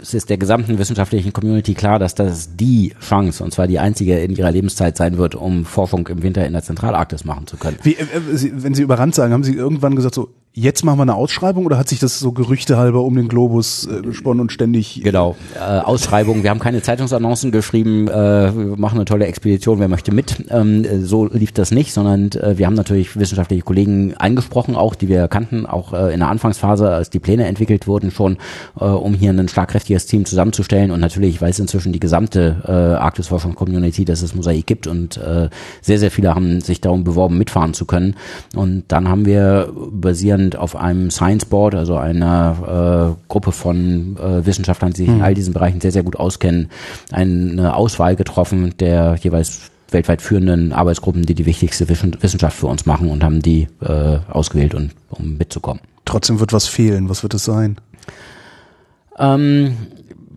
[0.00, 4.18] es ist der gesamten wissenschaftlichen Community klar, dass das die Chance, und zwar die einzige
[4.18, 7.78] in ihrer Lebenszeit sein wird, um Forschung im Winter in der Zentralarktis machen zu können.
[7.82, 11.14] Wie, äh, wenn Sie überrannt sagen, haben Sie irgendwann gesagt so, jetzt machen wir eine
[11.14, 15.02] Ausschreibung oder hat sich das so gerüchtehalber um den Globus äh, gesponnen und ständig?
[15.04, 16.42] Genau, äh, Ausschreibung.
[16.42, 20.46] Wir haben keine Zeitungsannoncen geschrieben, äh, wir machen eine tolle Expedition, wer möchte mit.
[20.48, 25.08] Ähm, so lief das nicht, sondern äh, wir haben natürlich wissenschaftliche Kollegen angesprochen, auch die
[25.08, 28.38] wir kannten, auch äh, in der Anfangsphase, als die Pläne entwickelt wurden schon,
[28.80, 30.90] äh, um hier ein schlagkräftiges Team zusammenzustellen.
[30.90, 35.50] Und natürlich weiß inzwischen die gesamte äh, Arktisforschung-Community, dass es Mosaik gibt und äh,
[35.82, 38.16] sehr, sehr viele haben sich darum beworben, mitfahren zu können.
[38.54, 44.16] Und dann haben wir basierend basierend auf einem Science Board, also einer äh, Gruppe von
[44.16, 45.16] äh, Wissenschaftlern, die sich mhm.
[45.16, 46.68] in all diesen Bereichen sehr, sehr gut auskennen,
[47.12, 53.08] eine Auswahl getroffen der jeweils weltweit führenden Arbeitsgruppen, die die wichtigste Wissenschaft für uns machen
[53.08, 55.80] und haben die äh, ausgewählt, und, um mitzukommen.
[56.04, 57.08] Trotzdem wird was fehlen.
[57.08, 57.76] Was wird es sein?
[59.18, 59.76] Ähm,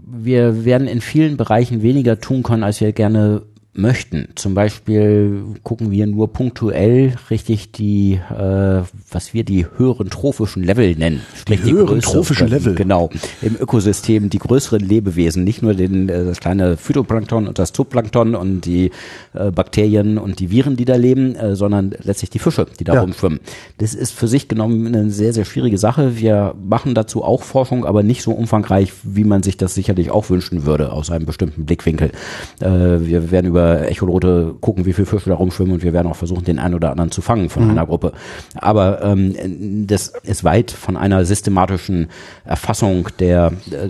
[0.06, 3.42] wir werden in vielen Bereichen weniger tun können, als wir gerne
[3.80, 4.30] möchten.
[4.36, 10.96] Zum Beispiel gucken wir nur punktuell richtig die, äh, was wir die höheren trophischen Level
[10.96, 11.22] nennen.
[11.36, 12.76] Sprich die, höheren trophischen Level.
[12.76, 13.10] Genau.
[13.42, 18.36] Im Ökosystem die größeren Lebewesen, nicht nur den, äh, das kleine Phytoplankton und das Zooplankton
[18.36, 18.92] und die
[19.34, 22.96] äh, Bakterien und die Viren, die da leben, äh, sondern letztlich die Fische, die da
[22.96, 23.02] ja.
[23.02, 23.40] rumschwimmen.
[23.78, 26.18] Das ist für sich genommen eine sehr, sehr schwierige Sache.
[26.18, 30.30] Wir machen dazu auch Forschung, aber nicht so umfangreich, wie man sich das sicherlich auch
[30.30, 32.12] wünschen würde aus einem bestimmten Blickwinkel.
[32.60, 36.16] Äh, wir werden über Echolote gucken, wie viele Fische da rumschwimmen und wir werden auch
[36.16, 37.72] versuchen, den einen oder anderen zu fangen von mhm.
[37.72, 38.14] einer Gruppe.
[38.56, 42.08] Aber ähm, das ist weit von einer systematischen
[42.46, 43.90] Erfassung der äh,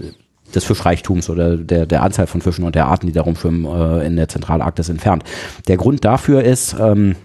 [0.54, 4.06] des Fischreichtums oder der, der Anzahl von Fischen und der Arten, die da rumschwimmen, äh,
[4.06, 5.24] in der Zentralarktis entfernt.
[5.68, 7.16] Der Grund dafür ist, ähm,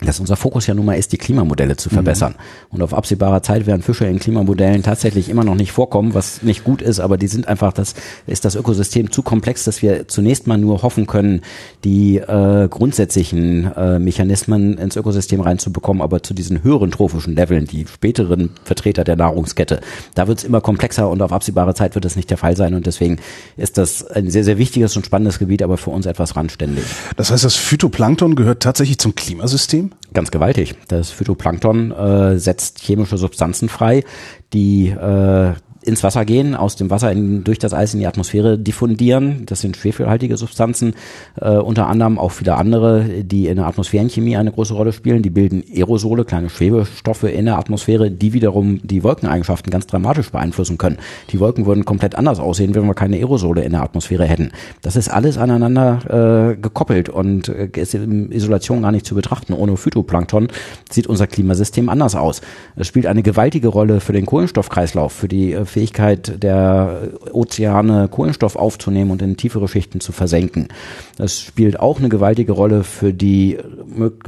[0.00, 2.32] dass unser Fokus ja nun mal ist, die Klimamodelle zu verbessern.
[2.32, 2.74] Mhm.
[2.76, 6.64] Und auf absehbarer Zeit werden Fische in Klimamodellen tatsächlich immer noch nicht vorkommen, was nicht
[6.64, 7.94] gut ist, aber die sind einfach, das
[8.26, 11.42] ist das Ökosystem zu komplex, dass wir zunächst mal nur hoffen können,
[11.84, 17.86] die äh, grundsätzlichen äh, Mechanismen ins Ökosystem reinzubekommen, aber zu diesen höheren trophischen Leveln, die
[17.86, 19.80] späteren Vertreter der Nahrungskette,
[20.14, 22.74] da wird es immer komplexer und auf absehbare Zeit wird das nicht der Fall sein
[22.74, 23.18] und deswegen
[23.56, 26.84] ist das ein sehr, sehr wichtiges und spannendes Gebiet, aber für uns etwas randständig.
[27.16, 29.87] Das heißt, das Phytoplankton gehört tatsächlich zum Klimasystem?
[30.12, 30.74] Ganz gewaltig.
[30.88, 34.04] Das Phytoplankton äh, setzt chemische Substanzen frei,
[34.52, 35.52] die äh,
[35.88, 39.46] ins Wasser gehen, aus dem Wasser in, durch das Eis in die Atmosphäre diffundieren.
[39.46, 40.94] Das sind schwefelhaltige Substanzen,
[41.40, 45.22] äh, unter anderem auch viele andere, die in der Atmosphärenchemie eine große Rolle spielen.
[45.22, 50.78] Die bilden Aerosole, kleine Schwebestoffe in der Atmosphäre, die wiederum die Wolkeneigenschaften ganz dramatisch beeinflussen
[50.78, 50.98] können.
[51.30, 54.52] Die Wolken würden komplett anders aussehen, wenn wir keine Aerosole in der Atmosphäre hätten.
[54.82, 59.54] Das ist alles aneinander äh, gekoppelt und äh, ist in Isolation gar nicht zu betrachten.
[59.54, 60.48] Ohne Phytoplankton
[60.90, 62.42] sieht unser Klimasystem anders aus.
[62.76, 68.56] Es spielt eine gewaltige Rolle für den Kohlenstoffkreislauf, für die äh, Fähigkeit der Ozeane, Kohlenstoff
[68.56, 70.68] aufzunehmen und in tiefere Schichten zu versenken.
[71.16, 73.58] Das spielt auch eine gewaltige Rolle für die,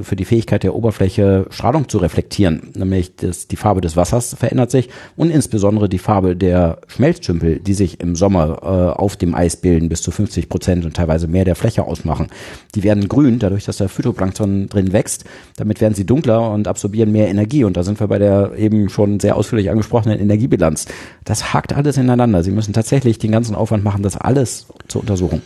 [0.01, 2.70] für die Fähigkeit der Oberfläche, Strahlung zu reflektieren.
[2.76, 7.74] Nämlich das, die Farbe des Wassers verändert sich und insbesondere die Farbe der Schmelztümpel, die
[7.74, 11.44] sich im Sommer äh, auf dem Eis bilden, bis zu 50 Prozent und teilweise mehr
[11.44, 12.28] der Fläche ausmachen.
[12.76, 15.24] Die werden grün, dadurch, dass der Phytoplankton drin wächst.
[15.57, 17.64] Damit werden sie dunkler und absorbieren mehr Energie.
[17.64, 20.86] Und da sind wir bei der eben schon sehr ausführlich angesprochenen Energiebilanz.
[21.24, 22.43] Das hakt alles ineinander.
[22.43, 25.43] Sie müssen tatsächlich den ganzen Aufwand machen, das alles zu untersuchen.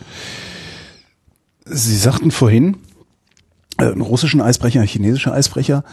[1.65, 2.77] Sie sagten vorhin,
[3.77, 5.83] äh, einen russischen Eisbrecher, ein chinesischer Eisbrecher.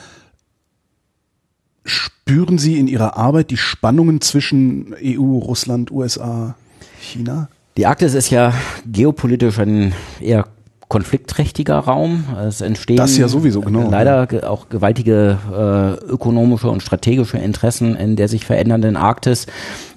[1.85, 6.55] Spüren Sie in Ihrer Arbeit die Spannungen zwischen EU, Russland, USA,
[7.01, 7.49] China?
[7.77, 8.55] Die Arktis ist ja
[8.87, 10.47] geopolitisch ein eher
[10.93, 12.25] konfliktträchtiger Raum.
[12.47, 13.91] Es entstehen das ja sowieso, genau.
[13.91, 19.47] leider auch gewaltige äh, ökonomische und strategische Interessen in der sich verändernden Arktis.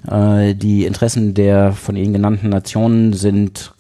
[0.10, 3.74] Äh, die Interessen der von Ihnen genannten Nationen sind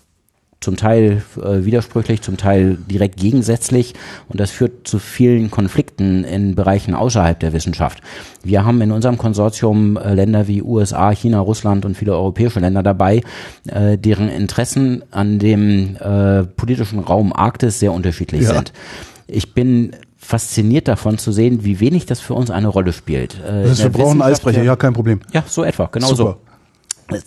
[0.66, 3.94] zum Teil äh, widersprüchlich, zum Teil direkt gegensätzlich
[4.28, 8.02] und das führt zu vielen Konflikten in Bereichen außerhalb der Wissenschaft.
[8.44, 12.82] Wir haben in unserem Konsortium äh, Länder wie USA, China, Russland und viele europäische Länder
[12.82, 13.22] dabei,
[13.68, 18.56] äh, deren Interessen an dem äh, politischen Raum Arktis sehr unterschiedlich ja.
[18.56, 18.74] sind.
[19.28, 23.36] Ich bin fasziniert davon zu sehen, wie wenig das für uns eine Rolle spielt.
[23.36, 25.20] Äh, das wir brauchen Eisbrecher, ja, kein Problem.
[25.32, 26.38] Ja, so etwa, genau Super.
[26.40, 26.46] so.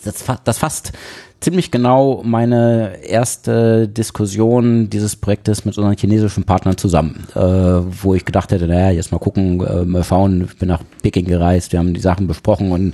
[0.03, 0.91] Das, das fasst
[1.41, 8.25] ziemlich genau meine erste Diskussion dieses Projektes mit unseren chinesischen Partnern zusammen, äh, wo ich
[8.25, 11.79] gedacht hätte, naja, jetzt mal gucken, äh, mal schauen, ich bin nach Peking gereist, wir
[11.79, 12.93] haben die Sachen besprochen und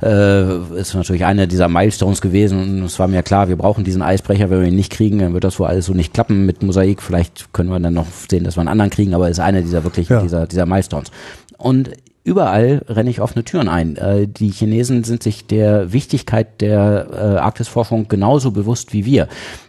[0.00, 4.02] äh, ist natürlich eine dieser Milestones gewesen und es war mir klar, wir brauchen diesen
[4.02, 6.62] Eisbrecher, wenn wir ihn nicht kriegen, dann wird das wohl alles so nicht klappen mit
[6.62, 9.62] Mosaik, vielleicht können wir dann noch sehen, dass wir einen anderen kriegen, aber ist eine
[9.62, 10.22] dieser wirklich, ja.
[10.22, 11.10] dieser, dieser Milestones.
[11.58, 11.90] Und
[12.24, 13.96] überall renne ich offene Türen ein.
[13.96, 19.28] Äh, die Chinesen sind sich der Wichtigkeit der äh, Arktisforschung genauso bewusst wie wir.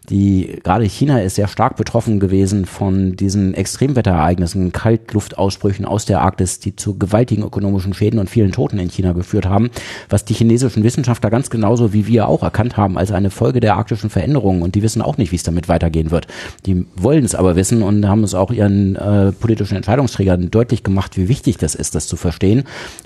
[0.10, 6.60] Die, gerade China ist sehr stark betroffen gewesen von diesen Extremwetterereignissen, Kaltluftausbrüchen aus der Arktis,
[6.60, 9.72] die zu gewaltigen ökonomischen Schäden und vielen Toten in China geführt haben,
[10.10, 13.76] was die chinesischen Wissenschaftler ganz genauso wie wir auch erkannt haben als eine Folge der
[13.76, 16.28] arktischen Veränderungen und die wissen auch nicht, wie es damit weitergehen wird.
[16.66, 21.16] Die wollen es aber wissen und haben es auch ihren äh, politischen Entscheidungsträgern deutlich gemacht,
[21.16, 22.43] wie wichtig das ist, das zu verstehen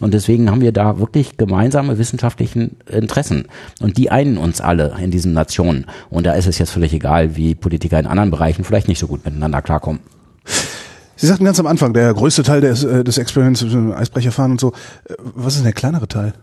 [0.01, 3.45] und deswegen haben wir da wirklich gemeinsame wissenschaftlichen Interessen
[3.81, 7.35] und die einen uns alle in diesen Nationen und da ist es jetzt völlig egal,
[7.35, 10.01] wie Politiker in anderen Bereichen vielleicht nicht so gut miteinander klarkommen.
[11.19, 14.59] Sie sagten ganz am Anfang, der größte Teil des, äh, des Experiments, Eisbrecher fahren und
[14.59, 14.73] so.
[15.05, 16.33] Äh, was ist denn der kleinere Teil?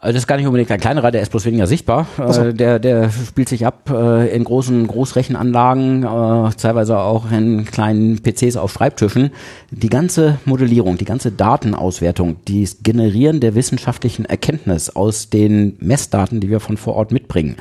[0.00, 2.06] Also das ist gar nicht unbedingt ein kleinerer, der ist bloß weniger sichtbar.
[2.28, 2.42] So.
[2.42, 8.22] Äh, der, der spielt sich ab äh, in großen Großrechenanlagen, äh, teilweise auch in kleinen
[8.22, 9.30] PCs auf Schreibtischen.
[9.72, 16.48] Die ganze Modellierung, die ganze Datenauswertung, die Generieren der wissenschaftlichen Erkenntnis aus den Messdaten, die
[16.48, 17.56] wir von vor Ort mitbringen.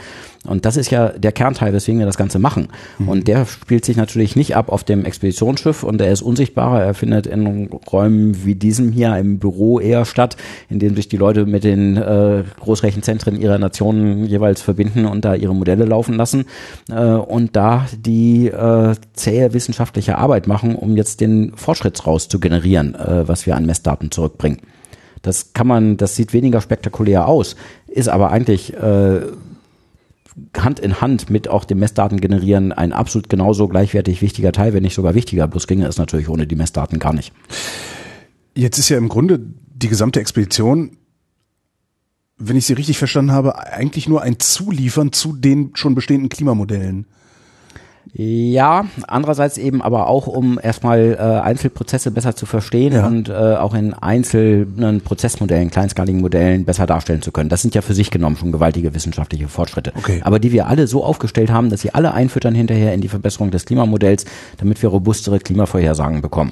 [0.48, 2.70] Und das ist ja der Kernteil, weswegen wir das Ganze machen.
[2.98, 3.10] Mhm.
[3.10, 6.82] Und der spielt sich natürlich nicht ab auf dem Expeditionsschiff und er ist unsichtbarer.
[6.82, 10.38] Er findet in Räumen wie diesem hier im Büro eher statt,
[10.70, 15.36] in dem sich die Leute mit den äh, Großrechenzentren ihrer Nationen jeweils verbinden und da
[15.36, 16.46] ihre Modelle laufen lassen
[16.90, 22.96] äh, und da die äh, zähe wissenschaftliche Arbeit machen, um jetzt den Fortschrittsraus zu generieren,
[22.96, 24.60] äh, was wir an Messdaten zurückbringen.
[25.22, 27.56] Das kann man, das sieht weniger spektakulär aus,
[27.88, 29.22] ist aber eigentlich äh,
[30.56, 34.84] Hand in Hand mit auch dem Messdaten generieren ein absolut genauso gleichwertig wichtiger Teil, wenn
[34.84, 35.48] nicht sogar wichtiger.
[35.48, 37.34] Bloß ginge es natürlich ohne die Messdaten gar nicht.
[38.56, 39.40] Jetzt ist ja im Grunde
[39.74, 40.98] die gesamte Expedition,
[42.38, 47.08] wenn ich sie richtig verstanden habe, eigentlich nur ein Zuliefern zu den schon bestehenden Klimamodellen.
[48.14, 53.06] Ja, andererseits eben aber auch, um erstmal äh, Einzelprozesse besser zu verstehen ja.
[53.06, 57.50] und äh, auch in einzelnen Prozessmodellen, kleinskaligen Modellen besser darstellen zu können.
[57.50, 59.94] Das sind ja für sich genommen schon gewaltige wissenschaftliche Fortschritte.
[59.96, 60.22] Okay.
[60.24, 63.52] Aber die wir alle so aufgestellt haben, dass sie alle einfüttern hinterher in die Verbesserung
[63.52, 64.26] des Klimamodells,
[64.58, 66.52] damit wir robustere Klimavorhersagen bekommen.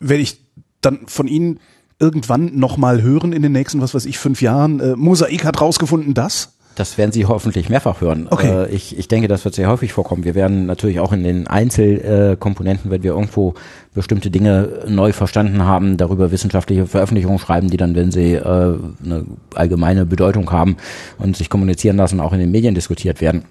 [0.00, 0.40] Wenn ich
[0.80, 1.60] dann von Ihnen
[1.98, 6.14] irgendwann nochmal hören in den nächsten, was weiß ich, fünf Jahren, äh, Mosaik hat rausgefunden,
[6.14, 6.57] dass?
[6.78, 8.28] Das werden Sie hoffentlich mehrfach hören.
[8.30, 8.66] Okay.
[8.66, 10.22] Äh, ich, ich denke, das wird sehr häufig vorkommen.
[10.22, 13.54] Wir werden natürlich auch in den Einzelkomponenten, wenn wir irgendwo
[13.94, 19.24] bestimmte Dinge neu verstanden haben, darüber wissenschaftliche Veröffentlichungen schreiben, die dann, wenn sie äh, eine
[19.56, 20.76] allgemeine Bedeutung haben
[21.18, 23.42] und sich kommunizieren lassen, auch in den Medien diskutiert werden.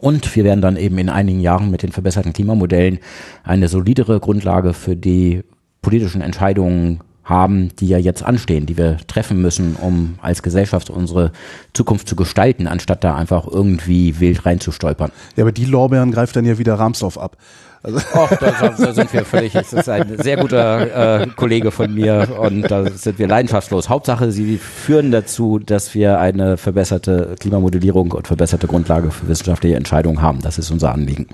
[0.00, 2.98] Und wir werden dann eben in einigen Jahren mit den verbesserten Klimamodellen
[3.44, 5.44] eine solidere Grundlage für die
[5.82, 11.32] politischen Entscheidungen haben, die ja jetzt anstehen, die wir treffen müssen, um als Gesellschaft unsere
[11.72, 15.10] Zukunft zu gestalten, anstatt da einfach irgendwie wild reinzustolpern.
[15.36, 17.36] Ja, aber die Lorbeeren greift dann ja wieder Ramsdorf ab.
[17.82, 21.92] Also Och, da, da sind wir völlig, das ist ein sehr guter äh, Kollege von
[21.92, 23.90] mir und da sind wir leidenschaftslos.
[23.90, 30.22] Hauptsache, sie führen dazu, dass wir eine verbesserte Klimamodellierung und verbesserte Grundlage für wissenschaftliche Entscheidungen
[30.22, 30.40] haben.
[30.40, 31.26] Das ist unser Anliegen.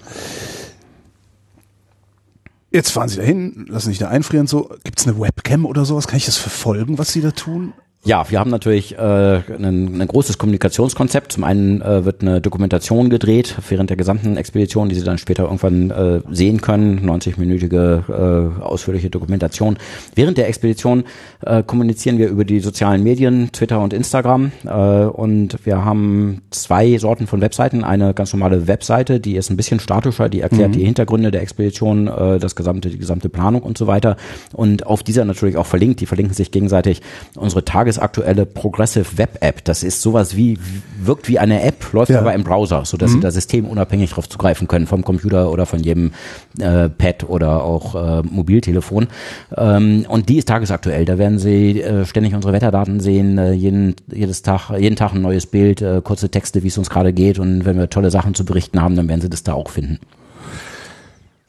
[2.71, 4.71] Jetzt fahren Sie dahin, lassen sich da einfrieren so.
[4.85, 6.07] Gibt es eine Webcam oder sowas?
[6.07, 7.73] Kann ich das verfolgen, was Sie da tun?
[8.03, 11.32] Ja, wir haben natürlich äh, ein, ein großes Kommunikationskonzept.
[11.32, 15.42] Zum einen äh, wird eine Dokumentation gedreht während der gesamten Expedition, die Sie dann später
[15.42, 17.07] irgendwann äh, sehen können.
[17.07, 19.76] 90-minütige äh, ausführliche Dokumentation.
[20.14, 21.05] Während der Expedition
[21.44, 24.53] äh, kommunizieren wir über die sozialen Medien, Twitter und Instagram.
[24.64, 27.84] Äh, und wir haben zwei Sorten von Webseiten.
[27.84, 30.74] Eine ganz normale Webseite, die ist ein bisschen statischer, die erklärt mhm.
[30.78, 34.16] die Hintergründe der Expedition, äh, das gesamte, die gesamte Planung und so weiter.
[34.55, 36.01] Und auf dieser natürlich auch verlinkt.
[36.01, 37.03] Die verlinken sich gegenseitig
[37.36, 39.64] unsere Tage tagesaktuelle Progressive Web App.
[39.64, 40.59] Das ist sowas wie,
[41.03, 42.20] wirkt wie eine App, läuft ja.
[42.20, 43.14] aber im Browser, so dass mhm.
[43.16, 46.12] Sie da systemunabhängig drauf zugreifen können, vom Computer oder von jedem
[46.59, 49.09] äh, Pad oder auch äh, Mobiltelefon.
[49.57, 51.05] Ähm, und die ist tagesaktuell.
[51.05, 55.22] Da werden Sie äh, ständig unsere Wetterdaten sehen, äh, jeden, jedes Tag, jeden Tag ein
[55.22, 57.38] neues Bild, äh, kurze Texte, wie es uns gerade geht.
[57.38, 59.99] Und wenn wir tolle Sachen zu berichten haben, dann werden Sie das da auch finden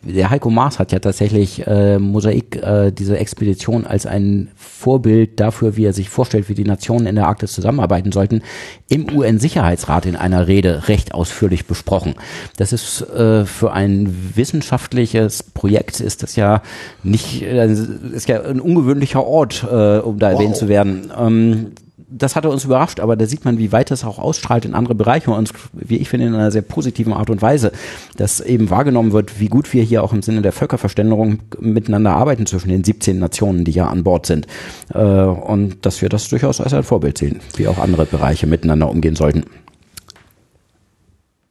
[0.03, 5.77] der Heiko Maas hat ja tatsächlich äh, Mosaik äh, diese Expedition als ein Vorbild dafür,
[5.77, 8.41] wie er sich vorstellt, wie die Nationen in der Arktis zusammenarbeiten sollten,
[8.89, 12.15] im UN-Sicherheitsrat in einer Rede recht ausführlich besprochen.
[12.57, 16.63] Das ist äh, für ein wissenschaftliches Projekt ist das ja
[17.03, 20.39] nicht äh, ist ja ein ungewöhnlicher Ort, äh, um da wow.
[20.39, 21.11] erwähnt zu werden.
[21.17, 21.71] Ähm,
[22.12, 24.95] das hatte uns überrascht, aber da sieht man, wie weit das auch ausstrahlt in andere
[24.95, 27.72] Bereiche und wie ich finde, in einer sehr positiven Art und Weise,
[28.18, 32.45] dass eben wahrgenommen wird, wie gut wir hier auch im Sinne der Völkerverständigung miteinander arbeiten
[32.45, 34.45] zwischen den 17 Nationen, die ja an Bord sind.
[34.93, 38.89] Äh, und dass wir das durchaus als ein Vorbild sehen, wie auch andere Bereiche miteinander
[38.89, 39.45] umgehen sollten.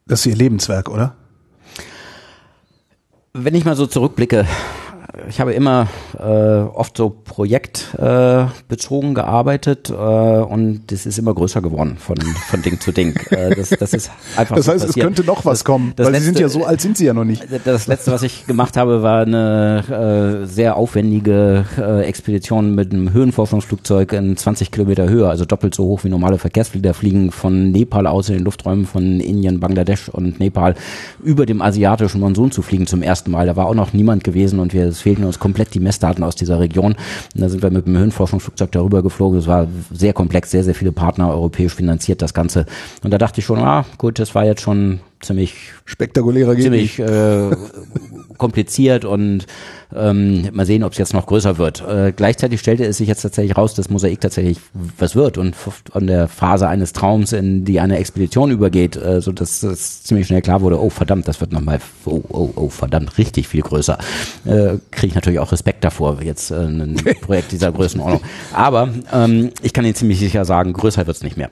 [0.05, 1.15] Das ist Ihr Lebenswerk, oder?
[3.33, 4.45] Wenn ich mal so zurückblicke,
[5.27, 5.87] ich habe immer
[6.17, 12.61] äh, oft so projektbezogen äh, gearbeitet äh, und das ist immer größer geworden von, von
[12.61, 13.15] Ding zu Ding.
[13.29, 16.13] Äh, das, das ist einfach Das heißt, so es könnte noch was kommen, das, weil
[16.13, 17.45] letzte, Sie sind ja so alt sind Sie ja noch nicht.
[17.65, 23.11] Das letzte, was ich gemacht habe, war eine äh, sehr aufwendige äh, Expedition mit einem
[23.11, 28.07] Höhenforschungsflugzeug in 20 Kilometer Höhe, also doppelt so hoch wie normale Verkehrsflieger fliegen von Nepal
[28.07, 30.75] aus in den Lufträumen von Indien, Bangladesch und Nepal
[31.21, 33.45] über dem asiatischen Monsun zu fliegen zum ersten Mal.
[33.45, 36.59] Da war auch noch niemand gewesen und wir fehlten uns komplett die Messdaten aus dieser
[36.59, 36.93] Region.
[36.93, 39.39] Und da sind wir mit dem Höhenforschungsflugzeug darüber geflogen.
[39.39, 42.65] Es war sehr komplex, sehr, sehr viele Partner europäisch finanziert, das Ganze.
[43.03, 47.51] Und da dachte ich schon, ah, gut, das war jetzt schon ziemlich spektakulärer ziemlich äh,
[48.37, 49.45] kompliziert und
[49.95, 51.81] ähm, mal sehen, ob es jetzt noch größer wird.
[51.87, 54.57] Äh, gleichzeitig stellte es sich jetzt tatsächlich raus, dass Mosaik tatsächlich
[54.97, 59.31] was wird und von der Phase eines Traums, in die eine Expedition übergeht, äh, so
[59.31, 63.17] dass es ziemlich schnell klar wurde, oh verdammt, das wird nochmal, oh, oh, oh verdammt,
[63.17, 63.97] richtig viel größer.
[64.45, 68.21] Äh, Kriege ich natürlich auch Respekt davor, jetzt äh, ein Projekt dieser Größenordnung.
[68.53, 71.49] Aber ähm, ich kann Ihnen ziemlich sicher sagen, größer wird es nicht mehr.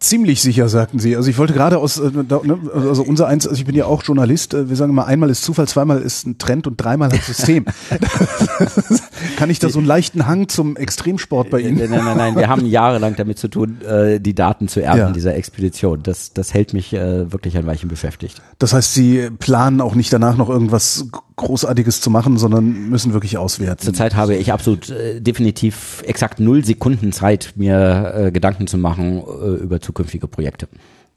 [0.00, 1.14] Ziemlich sicher, sagten sie.
[1.14, 4.02] Also ich wollte gerade aus, äh, ne, also unser eins, also ich bin ja auch
[4.02, 7.20] Journalist, äh, wir sagen immer, einmal ist Zufall, zweimal ist ein Trend und dreimal ein
[7.20, 7.66] System.
[9.40, 11.78] Kann ich da so einen leichten Hang zum Extremsport bei Ihnen?
[11.78, 12.36] Nein, nein, nein, nein.
[12.36, 15.10] wir haben jahrelang damit zu tun, äh, die Daten zu ernten ja.
[15.10, 16.02] dieser Expedition.
[16.02, 18.42] Das, das hält mich wirklich ein Weilchen beschäftigt.
[18.58, 21.06] Das heißt, Sie planen auch nicht danach noch irgendwas
[21.40, 23.82] Großartiges zu machen, sondern müssen wirklich auswerten.
[23.82, 29.22] Zurzeit habe ich absolut äh, definitiv exakt null Sekunden Zeit, mir äh, Gedanken zu machen
[29.22, 30.68] äh, über zukünftige Projekte.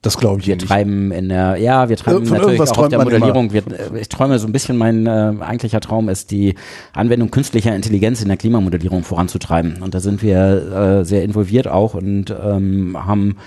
[0.03, 0.67] Das glaube ich Wir nicht.
[0.67, 3.53] treiben in der, ja, wir treiben Von natürlich auch auf der Modellierung.
[3.53, 6.55] Wir, äh, ich träume so ein bisschen, mein äh, eigentlicher Traum ist, die
[6.93, 9.81] Anwendung künstlicher Intelligenz in der Klimamodellierung voranzutreiben.
[9.81, 13.37] Und da sind wir äh, sehr involviert auch und ähm, haben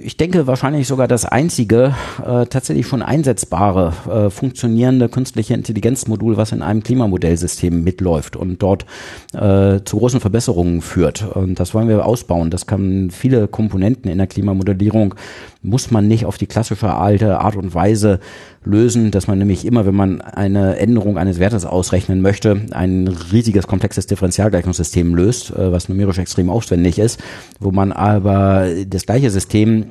[0.00, 1.94] ich denke wahrscheinlich sogar das einzige
[2.24, 8.86] äh, tatsächlich schon einsetzbare äh, funktionierende künstliche Intelligenzmodul, was in einem Klimamodellsystem mitläuft und dort
[9.34, 11.22] äh, zu großen Verbesserungen führt.
[11.36, 12.50] Und das wollen wir ausbauen.
[12.50, 15.14] Das kann viele Komponenten in der Klimamodellierung
[15.62, 18.20] muss man nicht auf die klassische alte Art und Weise
[18.64, 23.66] lösen, dass man nämlich immer, wenn man eine Änderung eines Wertes ausrechnen möchte, ein riesiges,
[23.66, 27.20] komplexes Differentialgleichungssystem löst, äh, was numerisch extrem aufwendig ist,
[27.58, 29.86] wo man aber das gleiche System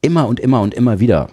[0.00, 1.28] immer und immer und immer wieder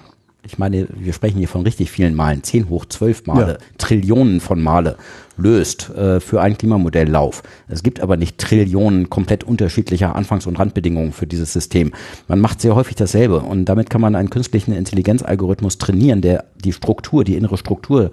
[0.46, 3.58] ich meine, wir sprechen hier von richtig vielen Malen, 10 hoch 12 Male, ja.
[3.78, 4.96] Trillionen von Male
[5.38, 7.44] löst äh, für einen Klimamodelllauf.
[7.68, 11.92] Es gibt aber nicht Trillionen komplett unterschiedlicher Anfangs- und Randbedingungen für dieses System.
[12.28, 16.74] Man macht sehr häufig dasselbe und damit kann man einen künstlichen Intelligenzalgorithmus trainieren, der die
[16.74, 18.12] Struktur, die innere Struktur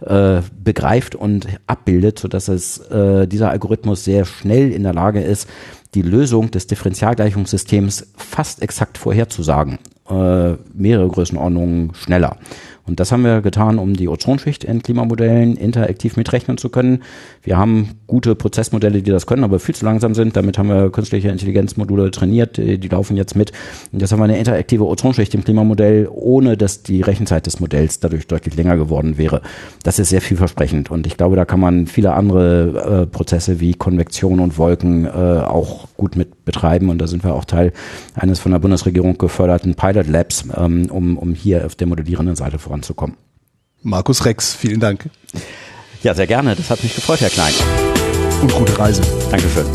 [0.00, 5.48] äh, begreift und abbildet, sodass es äh, dieser Algorithmus sehr schnell in der Lage ist,
[5.94, 9.78] die Lösung des Differentialgleichungssystems fast exakt vorherzusagen.
[10.08, 12.36] Äh, mehrere Größenordnungen schneller.
[12.86, 17.02] Und das haben wir getan, um die Ozonschicht in Klimamodellen interaktiv mitrechnen zu können.
[17.42, 20.36] Wir haben gute Prozessmodelle, die das können, aber viel zu langsam sind.
[20.36, 23.52] Damit haben wir künstliche Intelligenzmodule trainiert, die, laufen jetzt mit.
[23.92, 28.00] Und jetzt haben wir eine interaktive Ozonschicht im Klimamodell, ohne dass die Rechenzeit des Modells
[28.00, 29.40] dadurch deutlich länger geworden wäre.
[29.82, 33.74] Das ist sehr vielversprechend und ich glaube, da kann man viele andere äh, Prozesse wie
[33.74, 37.72] Konvektion und Wolken äh, auch gut mit betreiben und da sind wir auch Teil
[38.14, 42.58] eines von der Bundesregierung geförderten Pilot Labs, ähm, um, um hier auf der modellierenden Seite
[42.58, 43.16] voran voranzukommen.
[43.82, 45.10] Markus Rex, vielen Dank.
[46.02, 46.54] Ja, sehr gerne.
[46.56, 47.52] Das hat mich gefreut, Herr Klein.
[48.42, 49.02] Und gute Reise.
[49.30, 49.66] Dankeschön.